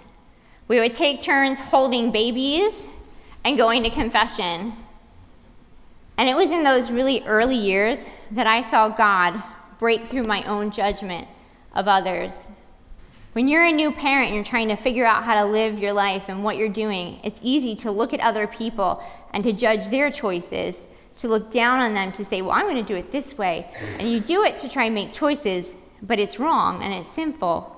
We 0.68 0.78
would 0.80 0.92
take 0.92 1.20
turns 1.20 1.58
holding 1.58 2.12
babies 2.12 2.86
and 3.44 3.58
going 3.58 3.82
to 3.82 3.90
confession. 3.90 4.72
And 6.16 6.28
it 6.28 6.36
was 6.36 6.52
in 6.52 6.62
those 6.62 6.90
really 6.90 7.22
early 7.24 7.56
years 7.56 7.98
that 8.30 8.46
I 8.46 8.62
saw 8.62 8.88
God 8.88 9.42
break 9.78 10.06
through 10.06 10.24
my 10.24 10.44
own 10.44 10.70
judgment 10.70 11.26
of 11.74 11.88
others 11.88 12.46
when 13.34 13.48
you're 13.48 13.64
a 13.64 13.72
new 13.72 13.90
parent 13.90 14.28
and 14.28 14.34
you're 14.36 14.44
trying 14.44 14.68
to 14.68 14.76
figure 14.76 15.04
out 15.04 15.24
how 15.24 15.34
to 15.34 15.44
live 15.44 15.80
your 15.80 15.92
life 15.92 16.22
and 16.28 16.44
what 16.44 16.56
you're 16.56 16.68
doing, 16.68 17.18
it's 17.24 17.40
easy 17.42 17.74
to 17.74 17.90
look 17.90 18.14
at 18.14 18.20
other 18.20 18.46
people 18.46 19.02
and 19.32 19.42
to 19.42 19.52
judge 19.52 19.88
their 19.88 20.08
choices, 20.08 20.86
to 21.18 21.26
look 21.26 21.50
down 21.50 21.80
on 21.80 21.94
them, 21.94 22.12
to 22.12 22.24
say, 22.24 22.42
Well, 22.42 22.52
I'm 22.52 22.62
going 22.62 22.76
to 22.76 22.82
do 22.82 22.94
it 22.94 23.10
this 23.10 23.36
way. 23.36 23.68
And 23.98 24.08
you 24.08 24.20
do 24.20 24.44
it 24.44 24.56
to 24.58 24.68
try 24.68 24.84
and 24.84 24.94
make 24.94 25.12
choices, 25.12 25.74
but 26.04 26.18
it's 26.18 26.38
wrong 26.38 26.82
and 26.82 26.92
it's 26.92 27.10
sinful. 27.10 27.70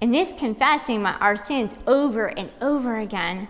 And 0.00 0.14
this 0.14 0.32
confessing 0.38 1.02
my, 1.02 1.14
our 1.14 1.36
sins 1.36 1.74
over 1.86 2.26
and 2.26 2.50
over 2.60 2.98
again 2.98 3.48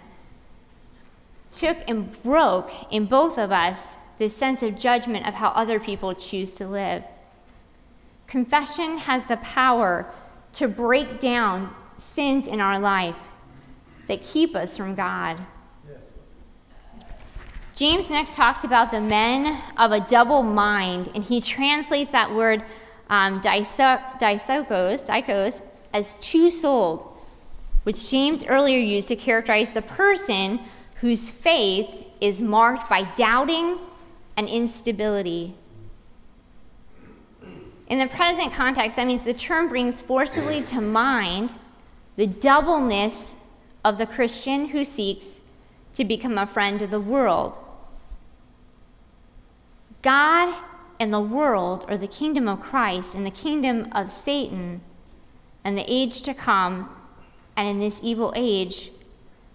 took 1.51 1.77
and 1.87 2.23
broke 2.23 2.71
in 2.91 3.07
both 3.07 3.39
of 3.39 3.51
us 3.53 3.97
this 4.19 4.37
sense 4.37 4.63
of 4.63 4.79
judgment 4.79 5.27
of 5.27 5.35
how 5.35 5.49
other 5.49 5.79
people 5.79 6.15
choose 6.15 6.53
to 6.53 6.67
live. 6.67 7.03
Confession 8.27 8.99
has 8.99 9.25
the 9.27 9.37
power 9.39 10.13
to 10.55 10.69
break 10.69 11.21
down 11.21 11.75
sins 11.99 12.47
in 12.47 12.61
our 12.61 12.79
life 12.79 13.17
that 14.07 14.23
keep 14.25 14.57
us 14.57 14.77
from 14.77 14.95
God. 14.95 15.39
James 17.75 18.11
next 18.11 18.35
talks 18.35 18.65
about 18.65 18.91
the 18.91 19.01
men 19.01 19.63
of 19.77 19.93
a 19.93 20.01
double 20.01 20.43
mind, 20.43 21.11
and 21.15 21.23
he 21.23 21.41
translates 21.41 22.11
that 22.11 22.35
word 22.35 22.65
um, 23.11 23.41
dipsychos, 23.41 25.63
as 25.93 26.15
two-souled, 26.21 27.17
which 27.85 28.11
James 28.11 28.45
earlier 28.45 28.79
used 28.79 29.09
to 29.09 29.17
characterize 29.17 29.73
the 29.73 29.83
person 29.83 30.61
whose 30.97 31.31
faith 31.31 31.89
is 32.21 32.41
marked 32.41 32.91
by 32.91 33.03
doubting 33.15 33.79
and 34.37 34.49
instability. 34.49 35.55
In 37.89 37.99
the 37.99 38.09
present 38.09 38.53
context, 38.53 38.97
that 38.97 39.07
means 39.07 39.25
the 39.25 39.33
term 39.33 39.69
brings 39.69 40.01
forcibly 40.01 40.63
to 40.65 40.81
mind 40.81 41.51
the 42.17 42.27
doubleness 42.27 43.35
of 43.85 43.97
the 43.97 44.07
Christian 44.07 44.67
who 44.67 44.85
seeks 44.85 45.41
to 45.95 46.05
become 46.05 46.37
a 46.37 46.47
friend 46.47 46.83
of 46.83 46.91
the 46.91 47.01
world. 47.01 47.57
God 50.03 50.55
and 51.01 51.13
the 51.13 51.21
world, 51.21 51.85
or 51.89 51.97
the 51.97 52.09
kingdom 52.09 52.49
of 52.49 52.61
Christ 52.61 53.15
and 53.15 53.25
the 53.25 53.31
kingdom 53.31 53.89
of 53.93 54.11
Satan, 54.11 54.81
and 55.65 55.77
the 55.77 55.85
age 55.87 56.23
to 56.23 56.35
come, 56.35 56.95
and 57.57 57.69
in 57.69 57.79
this 57.79 58.01
evil 58.03 58.33
age, 58.37 58.91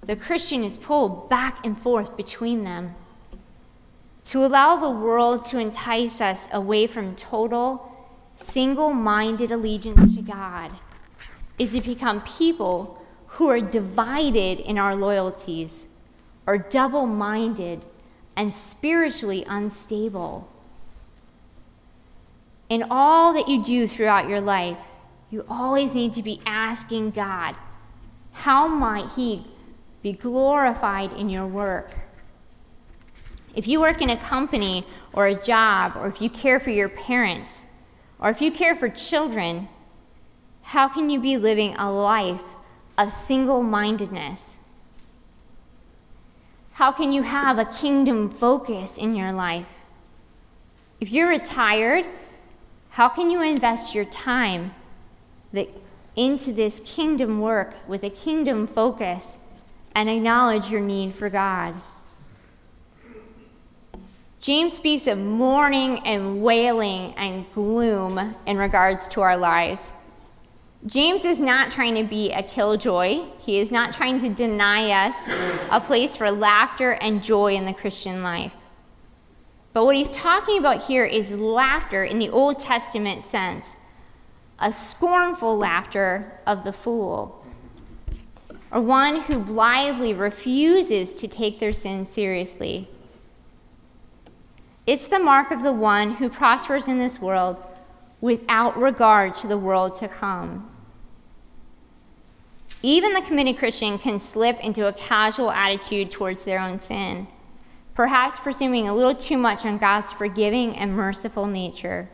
the 0.05 0.15
Christian 0.15 0.63
is 0.63 0.77
pulled 0.77 1.29
back 1.29 1.65
and 1.65 1.79
forth 1.81 2.15
between 2.17 2.63
them. 2.63 2.95
To 4.25 4.45
allow 4.45 4.75
the 4.77 4.89
world 4.89 5.45
to 5.45 5.57
entice 5.57 6.21
us 6.21 6.47
away 6.51 6.87
from 6.87 7.15
total 7.15 7.89
single 8.35 8.93
minded 8.93 9.51
allegiance 9.51 10.15
to 10.15 10.21
God 10.21 10.71
is 11.59 11.73
to 11.73 11.81
become 11.81 12.21
people 12.21 13.01
who 13.27 13.49
are 13.49 13.61
divided 13.61 14.59
in 14.59 14.77
our 14.77 14.95
loyalties, 14.95 15.87
are 16.47 16.57
double 16.57 17.05
minded, 17.05 17.83
and 18.35 18.53
spiritually 18.53 19.45
unstable. 19.47 20.47
In 22.73 22.87
all 22.89 23.33
that 23.33 23.47
you 23.47 23.63
do 23.63 23.87
throughout 23.87 24.27
your 24.27 24.41
life, 24.41 24.79
you 25.29 25.45
always 25.47 25.93
need 25.93 26.11
to 26.13 26.23
be 26.23 26.41
asking 26.43 27.11
God, 27.11 27.55
how 28.31 28.67
might 28.67 29.11
He 29.15 29.45
be 30.01 30.13
glorified 30.13 31.13
in 31.13 31.29
your 31.29 31.45
work? 31.45 31.91
If 33.53 33.67
you 33.67 33.79
work 33.79 34.01
in 34.01 34.09
a 34.09 34.17
company 34.17 34.87
or 35.13 35.27
a 35.27 35.35
job, 35.35 35.95
or 35.95 36.07
if 36.07 36.19
you 36.19 36.31
care 36.31 36.59
for 36.59 36.71
your 36.71 36.89
parents, 36.89 37.67
or 38.19 38.31
if 38.31 38.41
you 38.41 38.51
care 38.51 38.75
for 38.75 38.89
children, 38.89 39.69
how 40.63 40.89
can 40.89 41.11
you 41.11 41.19
be 41.19 41.37
living 41.37 41.75
a 41.75 41.91
life 41.91 42.41
of 42.97 43.13
single 43.13 43.61
mindedness? 43.61 44.57
How 46.71 46.91
can 46.91 47.11
you 47.11 47.21
have 47.21 47.59
a 47.59 47.65
kingdom 47.65 48.31
focus 48.31 48.97
in 48.97 49.15
your 49.15 49.31
life? 49.31 49.67
If 50.99 51.11
you're 51.11 51.29
retired, 51.29 52.07
how 52.93 53.09
can 53.09 53.31
you 53.31 53.41
invest 53.41 53.95
your 53.95 54.05
time 54.05 54.71
that, 55.51 55.67
into 56.15 56.53
this 56.53 56.79
kingdom 56.85 57.41
work 57.41 57.73
with 57.87 58.03
a 58.03 58.09
kingdom 58.11 58.67
focus 58.67 59.39
and 59.95 60.07
acknowledge 60.07 60.69
your 60.69 60.79
need 60.79 61.15
for 61.15 61.27
God? 61.27 61.73
James 64.39 64.73
speaks 64.73 65.07
of 65.07 65.17
mourning 65.17 66.05
and 66.05 66.43
wailing 66.43 67.15
and 67.15 67.51
gloom 67.55 68.35
in 68.45 68.57
regards 68.57 69.07
to 69.07 69.21
our 69.21 69.37
lives. 69.37 69.81
James 70.85 71.25
is 71.25 71.39
not 71.39 71.71
trying 71.71 71.95
to 71.95 72.03
be 72.03 72.31
a 72.31 72.43
killjoy. 72.43 73.23
He 73.39 73.57
is 73.57 73.71
not 73.71 73.95
trying 73.95 74.19
to 74.19 74.29
deny 74.29 75.07
us 75.07 75.15
a 75.71 75.81
place 75.81 76.15
for 76.15 76.29
laughter 76.29 76.91
and 76.91 77.23
joy 77.23 77.55
in 77.55 77.65
the 77.65 77.73
Christian 77.73 78.21
life. 78.21 78.53
But 79.73 79.85
what 79.85 79.95
he's 79.95 80.11
talking 80.11 80.59
about 80.59 80.85
here 80.85 81.05
is 81.05 81.31
laughter 81.31 82.03
in 82.03 82.19
the 82.19 82.29
Old 82.29 82.59
Testament 82.59 83.23
sense 83.23 83.65
a 84.59 84.71
scornful 84.71 85.57
laughter 85.57 86.39
of 86.45 86.63
the 86.63 86.71
fool, 86.71 87.43
or 88.71 88.79
one 88.79 89.21
who 89.21 89.39
blithely 89.39 90.13
refuses 90.13 91.15
to 91.15 91.27
take 91.27 91.59
their 91.59 91.73
sin 91.73 92.05
seriously. 92.05 92.87
It's 94.85 95.07
the 95.07 95.19
mark 95.19 95.51
of 95.51 95.63
the 95.63 95.73
one 95.73 96.15
who 96.15 96.29
prospers 96.29 96.87
in 96.87 96.99
this 96.99 97.19
world 97.19 97.57
without 98.21 98.79
regard 98.79 99.33
to 99.35 99.47
the 99.47 99.57
world 99.57 99.95
to 99.95 100.07
come. 100.07 100.69
Even 102.81 103.13
the 103.13 103.21
committed 103.21 103.57
Christian 103.57 103.97
can 103.97 104.19
slip 104.19 104.59
into 104.59 104.87
a 104.87 104.93
casual 104.93 105.51
attitude 105.51 106.11
towards 106.11 106.43
their 106.43 106.59
own 106.59 106.79
sin, 106.79 107.27
perhaps 107.95 108.39
presuming 108.39 108.87
a 108.87 108.95
little 108.95 109.15
too 109.15 109.37
much 109.37 109.65
on 109.65 109.77
God's 109.77 110.11
forgiving 110.11 110.75
and 110.75 110.95
merciful 110.95 111.45
nature. 111.45 112.09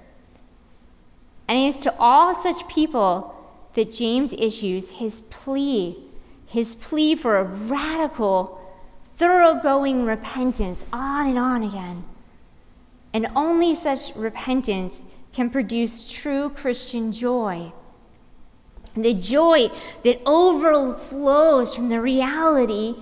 And 1.47 1.57
it 1.57 1.75
is 1.75 1.79
to 1.81 1.95
all 1.97 2.35
such 2.35 2.67
people 2.67 3.35
that 3.75 3.91
James 3.91 4.33
issues 4.33 4.89
his 4.89 5.21
plea, 5.29 5.97
his 6.45 6.75
plea 6.75 7.15
for 7.15 7.37
a 7.37 7.43
radical, 7.43 8.59
thoroughgoing 9.17 10.05
repentance 10.05 10.83
on 10.91 11.27
and 11.27 11.39
on 11.39 11.63
again. 11.63 12.03
And 13.13 13.27
only 13.35 13.75
such 13.75 14.15
repentance 14.15 15.01
can 15.33 15.49
produce 15.49 16.07
true 16.09 16.49
Christian 16.49 17.11
joy. 17.11 17.71
The 18.95 19.13
joy 19.13 19.71
that 20.03 20.21
overflows 20.25 21.73
from 21.73 21.89
the 21.89 22.01
reality 22.01 22.95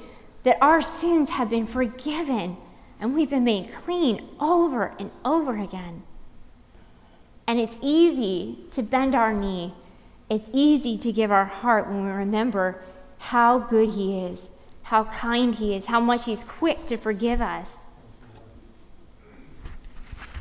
that 0.43 0.57
our 0.62 0.81
sins 0.81 1.29
have 1.29 1.50
been 1.50 1.67
forgiven 1.67 2.57
and 2.99 3.13
we've 3.13 3.29
been 3.29 3.43
made 3.43 3.73
clean 3.83 4.27
over 4.39 4.93
and 4.99 5.11
over 5.23 5.57
again. 5.57 6.03
And 7.47 7.59
it's 7.59 7.77
easy 7.81 8.59
to 8.71 8.81
bend 8.83 9.15
our 9.15 9.33
knee. 9.33 9.73
It's 10.29 10.49
easy 10.51 10.97
to 10.97 11.11
give 11.11 11.31
our 11.31 11.45
heart 11.45 11.87
when 11.87 12.05
we 12.05 12.11
remember 12.11 12.81
how 13.17 13.59
good 13.59 13.89
He 13.89 14.19
is, 14.19 14.49
how 14.83 15.05
kind 15.05 15.55
He 15.55 15.75
is, 15.75 15.85
how 15.85 15.99
much 15.99 16.25
He's 16.25 16.43
quick 16.43 16.85
to 16.87 16.97
forgive 16.97 17.41
us. 17.41 17.77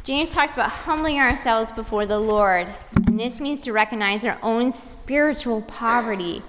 James 0.03 0.31
talks 0.31 0.55
about 0.55 0.71
humbling 0.71 1.19
ourselves 1.19 1.71
before 1.73 2.07
the 2.07 2.19
Lord, 2.19 2.73
and 3.07 3.19
this 3.19 3.41
means 3.41 3.61
to 3.63 3.73
recognize 3.73 4.25
our 4.25 4.39
own 4.41 4.73
spiritual 4.73 5.63
poverty, 5.63 6.43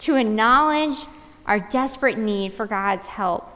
to 0.00 0.16
acknowledge 0.16 0.96
our 1.46 1.58
desperate 1.58 2.18
need 2.18 2.52
for 2.52 2.66
God's 2.66 3.06
help, 3.06 3.53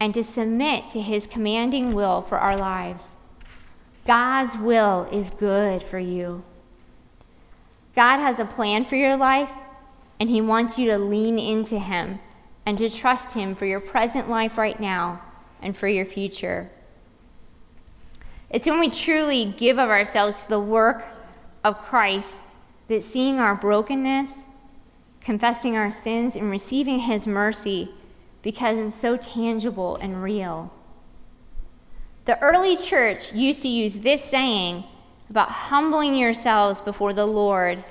and 0.00 0.14
to 0.14 0.24
submit 0.24 0.88
to 0.88 1.02
His 1.02 1.26
commanding 1.26 1.92
will 1.92 2.22
for 2.22 2.38
our 2.38 2.56
lives. 2.56 3.14
God's 4.06 4.56
will 4.56 5.06
is 5.12 5.30
good 5.30 5.82
for 5.82 5.98
you. 5.98 6.42
God 7.94 8.18
has 8.18 8.38
a 8.38 8.46
plan 8.46 8.86
for 8.86 8.96
your 8.96 9.16
life, 9.16 9.50
and 10.18 10.30
He 10.30 10.40
wants 10.40 10.78
you 10.78 10.90
to 10.90 10.98
lean 10.98 11.38
into 11.38 11.78
Him 11.78 12.18
and 12.64 12.78
to 12.78 12.88
trust 12.88 13.34
Him 13.34 13.54
for 13.54 13.66
your 13.66 13.80
present 13.80 14.30
life 14.30 14.56
right 14.56 14.80
now 14.80 15.20
and 15.60 15.76
for 15.76 15.86
your 15.86 16.06
future. 16.06 16.70
It's 18.48 18.66
when 18.66 18.80
we 18.80 18.90
truly 18.90 19.54
give 19.56 19.78
of 19.78 19.90
ourselves 19.90 20.42
to 20.44 20.48
the 20.48 20.60
work 20.60 21.04
of 21.62 21.78
Christ 21.78 22.38
that 22.88 23.04
seeing 23.04 23.38
our 23.38 23.54
brokenness, 23.54 24.44
confessing 25.20 25.76
our 25.76 25.92
sins, 25.92 26.34
and 26.34 26.50
receiving 26.50 27.00
His 27.00 27.26
mercy 27.26 27.92
becomes 28.42 28.94
so 28.94 29.16
tangible 29.16 29.96
and 29.96 30.22
real. 30.22 30.72
The 32.24 32.40
early 32.42 32.76
church 32.76 33.32
used 33.32 33.62
to 33.62 33.68
use 33.68 33.94
this 33.94 34.22
saying 34.24 34.84
about 35.28 35.50
humbling 35.50 36.16
yourselves 36.16 36.80
before 36.80 37.12
the 37.12 37.26
Lord 37.26 37.84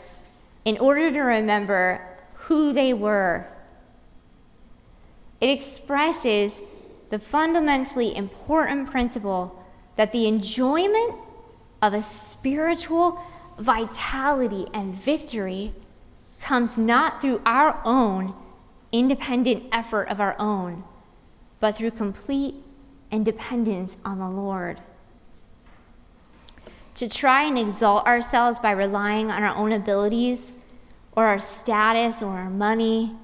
in 0.66 0.78
order 0.78 1.12
to 1.12 1.20
remember 1.20 2.02
who 2.34 2.74
they 2.74 2.94
were. 2.94 3.48
It 5.42 5.50
expresses 5.50 6.54
the 7.10 7.20
fundamentally 7.20 8.16
important 8.16 8.92
principle 8.92 9.64
that 9.96 10.12
the 10.12 10.28
enjoyment 10.28 11.16
of 11.82 11.94
a 11.94 12.04
spiritual 12.04 13.22
vitality 13.58 14.68
and 14.74 14.96
victory 14.96 15.74
comes 16.42 16.78
not 16.78 17.22
through 17.22 17.42
our 17.46 17.82
own 17.84 18.34
independent 18.92 19.64
effort 19.72 20.04
of 20.10 20.20
our 20.20 20.36
own, 20.40 20.84
but 21.60 21.78
through 21.78 21.92
complete 21.92 22.56
independence 23.12 23.98
on 24.06 24.20
the 24.20 24.30
Lord. 24.30 24.82
To 26.96 27.08
try 27.08 27.44
and 27.44 27.58
exalt 27.58 28.06
ourselves 28.06 28.60
by 28.60 28.72
relying 28.72 29.32
on 29.32 29.44
our 29.44 29.56
own 29.56 29.72
abilities 29.72 30.52
or 31.14 31.26
our 31.26 31.40
status 31.40 32.22
or 32.22 32.32
our 32.32 32.50
money 32.50 33.16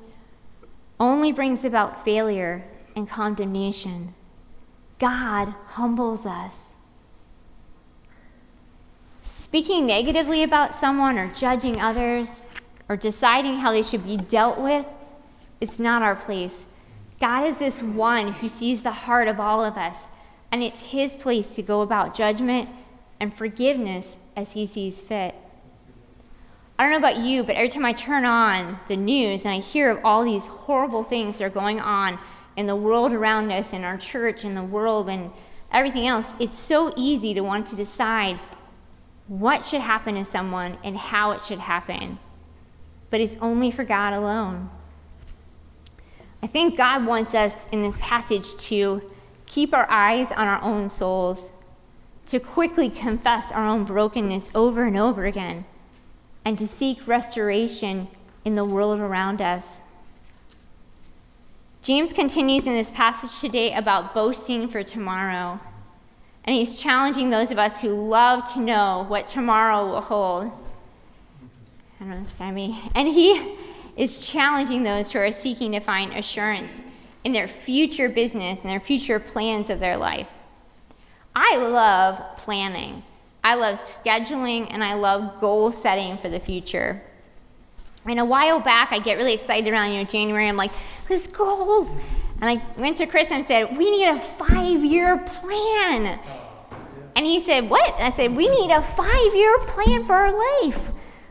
only 0.99 1.31
brings 1.31 1.65
about 1.65 2.05
failure 2.05 2.63
and 2.95 3.09
condemnation. 3.09 4.13
God 4.97 5.53
humbles 5.67 6.25
us. 6.25 6.75
Speaking 9.21 9.85
negatively 9.85 10.43
about 10.43 10.73
someone 10.73 11.17
or 11.17 11.33
judging 11.33 11.79
others 11.79 12.45
or 12.87 12.95
deciding 12.95 13.57
how 13.57 13.71
they 13.71 13.83
should 13.83 14.05
be 14.05 14.17
dealt 14.17 14.57
with 14.57 14.85
is 15.69 15.79
not 15.79 16.01
our 16.01 16.15
place. 16.15 16.65
God 17.19 17.47
is 17.47 17.57
this 17.57 17.81
one 17.81 18.33
who 18.33 18.49
sees 18.49 18.81
the 18.81 18.91
heart 18.91 19.27
of 19.27 19.39
all 19.39 19.63
of 19.63 19.77
us, 19.77 19.97
and 20.51 20.61
it's 20.61 20.81
his 20.81 21.13
place 21.13 21.49
to 21.55 21.61
go 21.61 21.81
about 21.81 22.15
judgment 22.15 22.69
and 23.19 23.35
forgiveness 23.35 24.17
as 24.35 24.53
he 24.53 24.65
sees 24.65 25.01
fit. 25.01 25.35
I 26.77 26.83
don't 26.83 26.91
know 26.91 27.07
about 27.07 27.23
you, 27.23 27.43
but 27.43 27.55
every 27.55 27.69
time 27.69 27.85
I 27.85 27.93
turn 27.93 28.25
on 28.25 28.79
the 28.89 28.97
news 28.97 29.45
and 29.45 29.53
I 29.53 29.59
hear 29.59 29.89
of 29.89 30.03
all 30.03 30.25
these 30.25 30.43
horrible 30.43 31.03
things 31.03 31.37
that 31.37 31.45
are 31.45 31.49
going 31.49 31.79
on 31.79 32.19
in 32.57 32.67
the 32.67 32.75
world 32.75 33.13
around 33.13 33.49
us, 33.51 33.71
in 33.71 33.85
our 33.85 33.97
church, 33.97 34.43
in 34.43 34.55
the 34.55 34.63
world, 34.63 35.09
and 35.09 35.31
everything 35.71 36.05
else, 36.05 36.33
it's 36.39 36.57
so 36.57 36.93
easy 36.97 37.33
to 37.33 37.41
want 37.41 37.67
to 37.67 37.77
decide 37.77 38.39
what 39.27 39.63
should 39.63 39.81
happen 39.81 40.15
to 40.15 40.25
someone 40.25 40.77
and 40.83 40.97
how 40.97 41.31
it 41.31 41.41
should 41.41 41.59
happen. 41.59 42.19
But 43.09 43.21
it's 43.21 43.37
only 43.39 43.71
for 43.71 43.85
God 43.85 44.13
alone. 44.13 44.69
I 46.45 46.47
think 46.47 46.77
God 46.77 47.07
wants 47.07 47.33
us 47.33 47.65
in 47.71 47.81
this 47.81 47.97
passage 47.99 48.55
to 48.67 49.01
keep 49.47 49.73
our 49.73 49.89
eyes 49.89 50.29
on 50.29 50.47
our 50.47 50.61
own 50.61 50.91
souls, 50.91 51.49
to 52.27 52.39
quickly 52.39 52.87
confess 52.87 53.51
our 53.51 53.65
own 53.65 53.83
brokenness 53.83 54.51
over 54.53 54.83
and 54.83 54.95
over 54.95 55.25
again, 55.25 55.65
and 56.45 56.55
to 56.59 56.67
seek 56.67 57.07
restoration 57.07 58.09
in 58.45 58.53
the 58.53 58.63
world 58.63 58.99
around 58.99 59.41
us. 59.41 59.81
James 61.81 62.13
continues 62.13 62.67
in 62.67 62.75
this 62.75 62.91
passage 62.91 63.39
today 63.39 63.73
about 63.73 64.13
boasting 64.13 64.67
for 64.67 64.83
tomorrow. 64.83 65.59
And 66.43 66.55
he's 66.55 66.77
challenging 66.77 67.31
those 67.31 67.49
of 67.49 67.57
us 67.57 67.79
who 67.79 68.07
love 68.07 68.53
to 68.53 68.59
know 68.59 69.05
what 69.07 69.25
tomorrow 69.25 69.87
will 69.87 70.01
hold. 70.01 70.51
I 71.99 72.03
don't 72.03 72.09
know 72.11 72.17
if 72.17 72.39
I 72.39 72.51
mean. 72.51 72.77
And 72.93 73.07
he 73.07 73.57
is 73.95 74.19
challenging 74.19 74.83
those 74.83 75.11
who 75.11 75.19
are 75.19 75.31
seeking 75.31 75.71
to 75.71 75.79
find 75.79 76.13
assurance 76.13 76.81
in 77.23 77.33
their 77.33 77.47
future 77.47 78.09
business 78.09 78.61
and 78.61 78.69
their 78.69 78.79
future 78.79 79.19
plans 79.19 79.69
of 79.69 79.79
their 79.79 79.97
life. 79.97 80.27
I 81.35 81.57
love 81.57 82.37
planning. 82.37 83.03
I 83.43 83.55
love 83.55 83.79
scheduling 83.79 84.67
and 84.69 84.83
I 84.83 84.93
love 84.95 85.39
goal 85.39 85.71
setting 85.71 86.17
for 86.17 86.29
the 86.29 86.39
future. 86.39 87.01
And 88.05 88.19
a 88.19 88.25
while 88.25 88.59
back, 88.59 88.91
I 88.91 88.99
get 88.99 89.17
really 89.17 89.33
excited 89.33 89.71
around 89.71 89.91
you 89.91 89.99
know 89.99 90.03
January. 90.03 90.47
I'm 90.47 90.57
like, 90.57 90.71
"This 91.07 91.25
goals," 91.25 91.89
and 92.39 92.49
I 92.49 92.61
went 92.79 92.97
to 92.97 93.07
Chris 93.07 93.31
and 93.31 93.43
said, 93.43 93.75
"We 93.75 93.89
need 93.89 94.07
a 94.07 94.19
five-year 94.19 95.17
plan." 95.17 96.19
Oh, 96.19 96.77
and 97.15 97.25
he 97.25 97.39
said, 97.39 97.69
"What?" 97.69 97.95
And 97.95 98.03
I 98.03 98.11
said, 98.11 98.35
"We 98.35 98.47
need 98.47 98.71
a 98.71 98.81
five-year 98.81 99.59
plan 99.59 100.05
for 100.05 100.13
our 100.13 100.61
life. 100.61 100.79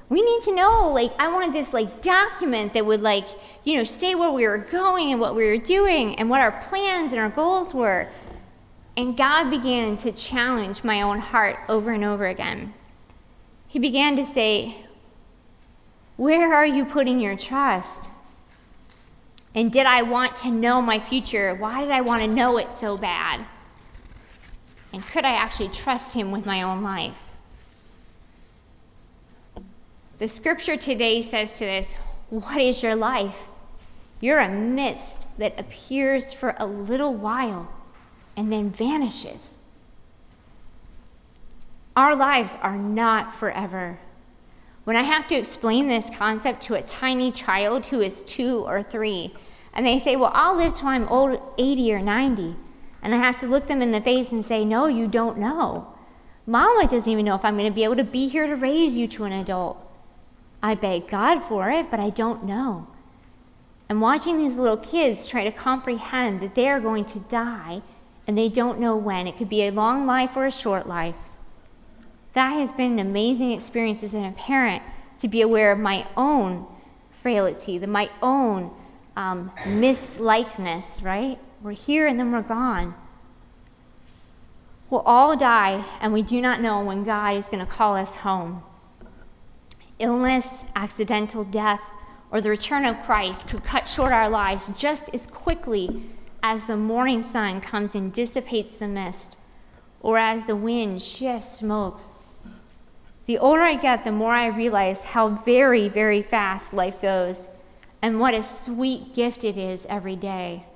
We 0.09 0.23
need 0.23 0.43
to 0.43 0.55
know. 0.55 0.91
Like, 0.91 1.13
I 1.19 1.29
wanted 1.29 1.53
this 1.53 1.73
like 1.73 2.03
document 2.03 2.75
that 2.75 2.85
would 2.85 3.03
like, 3.03 3.27
you 3.65 3.77
know, 3.77 3.85
say 3.85 4.15
where 4.15 4.31
we 4.31 4.47
were 4.47 4.59
going 4.59 5.13
and 5.13 5.21
what 5.21 5.35
we 5.35 5.47
were 5.47 5.59
doing 5.59 6.17
and 6.17 6.29
what 6.29 6.41
our 6.41 6.53
plans 6.69 7.13
and 7.13 7.21
our 7.21 7.31
goals 7.31 7.75
were." 7.75 8.09
And 8.97 9.17
God 9.17 9.51
began 9.51 9.97
to 9.99 10.13
challenge 10.13 10.85
my 10.85 11.03
own 11.03 11.19
heart 11.19 11.59
over 11.69 11.93
and 11.93 12.05
over 12.05 12.27
again. 12.27 12.75
He 13.67 13.81
began 13.81 14.15
to 14.17 14.25
say, 14.25 14.77
where 16.17 16.55
are 16.55 16.67
you 16.67 16.85
putting 16.85 17.19
your 17.19 17.37
trust? 17.37 18.09
And 19.53 19.73
did 19.73 19.87
I 19.87 20.03
want 20.03 20.37
to 20.39 20.49
know 20.49 20.81
my 20.81 21.01
future? 21.01 21.57
Why 21.57 21.81
did 21.81 21.91
I 21.91 22.03
want 22.03 22.23
to 22.23 22.29
know 22.29 22.57
it 22.59 22.71
so 22.71 22.97
bad? 22.97 23.45
And 24.93 25.05
could 25.05 25.25
I 25.25 25.33
actually 25.33 25.71
trust 25.71 26.15
him 26.15 26.31
with 26.31 26.47
my 26.47 26.63
own 26.63 26.85
life? 26.85 27.17
The 30.25 30.31
scripture 30.31 30.79
today 30.79 31.21
says 31.21 31.53
to 31.59 31.67
this 31.67 31.93
What 32.31 32.59
is 32.59 32.83
your 32.83 32.97
life? 32.97 33.37
You're 34.23 34.39
a 34.39 34.49
mist 34.49 35.27
that 35.37 35.61
appears 35.61 36.33
for 36.33 36.57
a 36.59 36.65
little 36.65 37.13
while 37.13 37.71
and 38.35 38.51
then 38.51 38.71
vanishes. 38.71 39.59
Our 41.95 42.17
lives 42.17 42.57
are 42.63 42.79
not 42.79 43.35
forever. 43.35 43.99
When 44.85 44.97
I 44.97 45.03
have 45.03 45.29
to 45.29 45.35
explain 45.35 45.89
this 45.89 46.09
concept 46.17 46.63
to 46.63 46.75
a 46.77 46.81
tiny 46.81 47.31
child 47.31 47.85
who 47.85 48.01
is 48.01 48.23
two 48.23 48.61
or 48.67 48.83
three, 48.83 49.35
and 49.75 49.85
they 49.85 49.99
say, 49.99 50.17
Well, 50.17 50.33
I'll 50.33 50.57
live 50.57 50.75
till 50.75 50.89
I'm 50.89 51.07
old, 51.09 51.39
80 51.59 51.93
or 51.93 52.01
90. 52.01 52.57
And 53.03 53.15
I 53.15 53.19
have 53.19 53.39
to 53.41 53.47
look 53.47 53.69
them 53.69 53.83
in 53.83 53.91
the 53.91 54.01
face 54.01 54.33
and 54.33 54.43
say, 54.43 54.65
No, 54.65 54.87
you 54.87 55.07
don't 55.07 55.37
know. 55.37 55.95
Mama 56.47 56.89
doesn't 56.89 57.13
even 57.13 57.27
know 57.27 57.35
if 57.35 57.45
I'm 57.45 57.59
going 57.59 57.71
to 57.71 57.75
be 57.75 57.85
able 57.85 57.97
to 57.97 58.05
be 58.05 58.29
here 58.29 58.47
to 58.47 58.57
raise 58.57 58.97
you 58.97 59.07
to 59.09 59.25
an 59.25 59.33
adult. 59.33 59.84
I 60.65 60.75
beg 60.75 61.09
God 61.09 61.41
for 61.41 61.71
it, 61.71 61.91
but 61.91 62.01
I 62.01 62.09
don't 62.09 62.43
know. 62.43 62.87
And 63.91 64.01
watching 64.01 64.39
these 64.39 64.57
little 64.57 64.79
kids 64.79 65.27
try 65.27 65.45
to 65.45 65.53
comprehend 65.53 66.41
that 66.41 66.55
they 66.55 66.71
are 66.71 66.81
going 66.81 67.05
to 67.05 67.19
die 67.19 67.83
and 68.27 68.39
they 68.39 68.49
don't 68.49 68.81
know 68.81 68.97
when. 68.97 69.27
It 69.27 69.37
could 69.37 69.51
be 69.51 69.67
a 69.67 69.71
long 69.71 70.07
life 70.07 70.31
or 70.35 70.47
a 70.47 70.51
short 70.51 70.87
life. 70.87 71.17
That 72.33 72.53
has 72.53 72.73
been 72.73 72.93
an 72.93 72.99
amazing 72.99 73.53
experience 73.53 74.03
as 74.03 74.15
a 74.15 74.33
parent 74.39 74.83
to 75.19 75.29
be 75.29 75.43
aware 75.43 75.71
of 75.71 75.79
my 75.79 76.07
own 76.17 76.67
frailty, 77.23 77.77
the, 77.77 77.87
my 77.87 78.09
own 78.23 78.71
um, 79.19 79.53
mislikeness, 79.65 81.03
right? 81.03 81.39
We're 81.61 81.73
here 81.73 82.07
and 82.07 82.19
then 82.19 82.33
we're 82.33 82.41
gone. 82.41 82.95
We'll 84.89 85.03
all 85.03 85.37
die, 85.37 85.85
and 86.01 86.15
we 86.15 86.23
do 86.23 86.41
not 86.41 86.63
know 86.63 86.83
when 86.83 87.05
God 87.05 87.37
is 87.37 87.51
going 87.51 87.65
to 87.65 87.71
call 87.71 87.97
us 87.97 88.15
home. 88.15 88.63
Illness, 89.99 90.65
accidental 90.75 91.45
death, 91.45 91.81
or 92.31 92.41
the 92.41 92.51
return 92.51 92.85
of 92.85 93.03
Christ 93.05 93.49
could 93.49 93.63
cut 93.63 93.89
short 93.89 94.13
our 94.13 94.29
lives 94.29 94.69
just 94.77 95.09
as 95.15 95.27
quickly 95.27 96.03
as 96.43 96.67
the 96.67 96.77
morning 96.77 97.23
sun 97.23 97.61
comes 97.61 97.95
and 97.95 98.13
dissipates 98.13 98.75
the 98.75 98.89
mist, 98.89 99.37
or 100.01 100.19
as 100.19 100.47
the 100.47 100.57
wind 100.57 101.03
shifts 101.03 101.59
smoke. 101.59 102.01
The 103.27 103.39
older 103.39 103.63
I 103.63 103.77
get, 103.77 104.05
the 104.05 104.13
more 104.13 104.35
I 104.35 104.47
realize 104.47 105.05
how 105.05 105.29
very, 105.29 105.89
very 105.89 106.23
fast 106.23 106.75
life 106.75 107.01
goes 107.01 107.47
and 108.03 108.21
what 108.21 108.35
a 108.35 108.43
sweet 108.43 109.15
gift 109.15 109.45
it 109.45 109.57
is 109.57 109.87
every 109.89 110.17
day. 110.17 110.67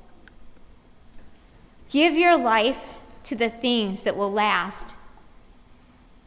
Give 1.91 2.15
your 2.15 2.39
life 2.39 2.79
to 3.25 3.35
the 3.35 3.51
things 3.51 4.03
that 4.03 4.17
will 4.17 4.33
last 4.33 4.95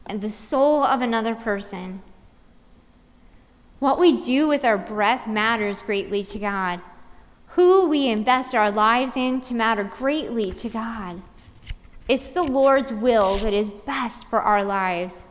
and 0.06 0.22
the 0.22 0.30
soul 0.30 0.84
of 0.84 1.02
another 1.02 1.34
person. 1.34 2.04
What 3.82 4.00
we 4.00 4.22
do 4.22 4.48
with 4.48 4.64
our 4.64 4.78
breath 4.78 5.26
matters 5.26 5.82
greatly 5.82 6.24
to 6.26 6.38
God. 6.38 6.82
Who 7.56 7.88
we 7.88 8.10
invest 8.10 8.54
our 8.54 8.70
lives 8.70 9.14
in 9.18 9.42
to 9.42 9.56
matter 9.56 9.84
greatly 9.84 10.52
to 10.52 10.70
God. 10.70 11.24
It's 12.08 12.28
the 12.28 12.44
Lord's 12.44 12.92
will 12.92 13.38
that 13.38 13.54
is 13.54 13.72
best 13.72 14.28
for 14.28 14.40
our 14.40 14.64
lives. 14.64 15.26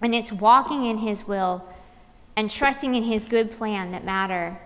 And 0.00 0.14
it's 0.14 0.30
walking 0.30 0.84
in 0.84 0.98
His 0.98 1.26
will 1.26 1.64
and 2.36 2.48
trusting 2.48 2.94
in 2.94 3.02
His 3.02 3.24
good 3.24 3.50
plan 3.50 3.90
that 3.90 4.04
matter. 4.04 4.60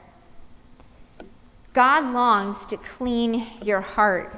God 1.73 2.13
longs 2.13 2.67
to 2.67 2.77
clean 2.77 3.47
your 3.63 3.81
heart 3.81 4.37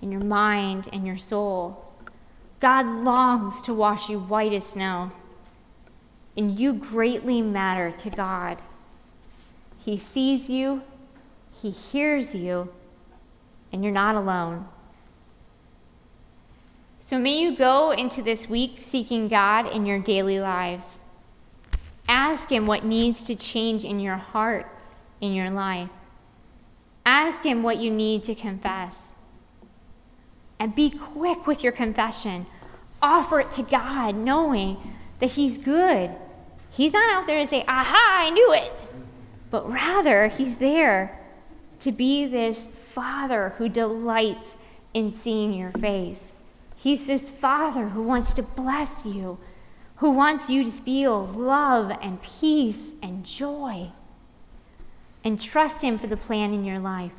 and 0.00 0.12
your 0.12 0.22
mind 0.22 0.88
and 0.92 1.04
your 1.04 1.18
soul. 1.18 1.92
God 2.60 2.86
longs 2.86 3.60
to 3.62 3.74
wash 3.74 4.08
you 4.08 4.20
white 4.20 4.52
as 4.52 4.64
snow. 4.64 5.10
And 6.36 6.58
you 6.58 6.72
greatly 6.72 7.42
matter 7.42 7.90
to 7.90 8.10
God. 8.10 8.58
He 9.84 9.98
sees 9.98 10.48
you, 10.48 10.82
He 11.60 11.70
hears 11.70 12.34
you, 12.34 12.72
and 13.72 13.82
you're 13.82 13.92
not 13.92 14.14
alone. 14.14 14.66
So 17.00 17.18
may 17.18 17.36
you 17.36 17.56
go 17.56 17.90
into 17.90 18.22
this 18.22 18.48
week 18.48 18.76
seeking 18.78 19.28
God 19.28 19.70
in 19.70 19.84
your 19.84 19.98
daily 19.98 20.40
lives. 20.40 20.98
Ask 22.08 22.50
Him 22.50 22.66
what 22.66 22.84
needs 22.84 23.24
to 23.24 23.34
change 23.34 23.84
in 23.84 24.00
your 24.00 24.16
heart, 24.16 24.66
in 25.20 25.34
your 25.34 25.50
life. 25.50 25.90
Ask 27.04 27.42
Him 27.42 27.62
what 27.62 27.78
you 27.78 27.90
need 27.90 28.24
to 28.24 28.34
confess. 28.34 29.08
And 30.58 30.74
be 30.74 30.90
quick 30.90 31.46
with 31.46 31.62
your 31.62 31.72
confession. 31.72 32.46
Offer 33.02 33.40
it 33.40 33.52
to 33.52 33.62
God, 33.62 34.14
knowing 34.14 34.76
that 35.22 35.30
He's 35.30 35.56
good. 35.56 36.10
He's 36.70 36.92
not 36.92 37.08
out 37.10 37.28
there 37.28 37.40
to 37.40 37.48
say, 37.48 37.64
Aha, 37.68 38.24
I 38.24 38.30
knew 38.30 38.52
it. 38.52 38.72
But 39.52 39.70
rather, 39.70 40.26
He's 40.26 40.56
there 40.56 41.20
to 41.78 41.92
be 41.92 42.26
this 42.26 42.66
Father 42.92 43.54
who 43.56 43.68
delights 43.68 44.56
in 44.92 45.12
seeing 45.12 45.54
your 45.54 45.70
face. 45.70 46.32
He's 46.74 47.06
this 47.06 47.30
Father 47.30 47.90
who 47.90 48.02
wants 48.02 48.34
to 48.34 48.42
bless 48.42 49.06
you, 49.06 49.38
who 49.96 50.10
wants 50.10 50.50
you 50.50 50.64
to 50.64 50.72
feel 50.72 51.24
love 51.26 51.96
and 52.02 52.20
peace 52.20 52.90
and 53.00 53.24
joy. 53.24 53.92
And 55.22 55.40
trust 55.40 55.82
Him 55.82 56.00
for 56.00 56.08
the 56.08 56.16
plan 56.16 56.52
in 56.52 56.64
your 56.64 56.80
life. 56.80 57.12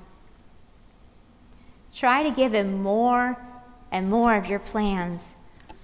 Try 1.94 2.24
to 2.24 2.32
give 2.32 2.54
Him 2.54 2.84
more 2.84 3.38
and 3.94 4.10
more 4.10 4.36
of 4.36 4.48
your 4.48 4.60
plans, 4.60 5.36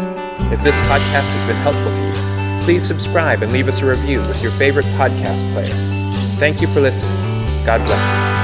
If 0.52 0.64
this 0.64 0.76
podcast 0.76 1.28
has 1.28 1.44
been 1.44 1.58
helpful 1.58 1.94
to 1.96 2.02
you, 2.02 2.29
please 2.70 2.86
subscribe 2.86 3.42
and 3.42 3.52
leave 3.52 3.68
us 3.68 3.82
a 3.82 3.86
review 3.88 4.20
with 4.20 4.44
your 4.44 4.52
favorite 4.52 4.86
podcast 4.96 5.42
player. 5.54 5.74
Thank 6.38 6.62
you 6.62 6.68
for 6.68 6.82
listening. 6.82 7.18
God 7.66 7.84
bless 7.84 8.36
you. 8.36 8.39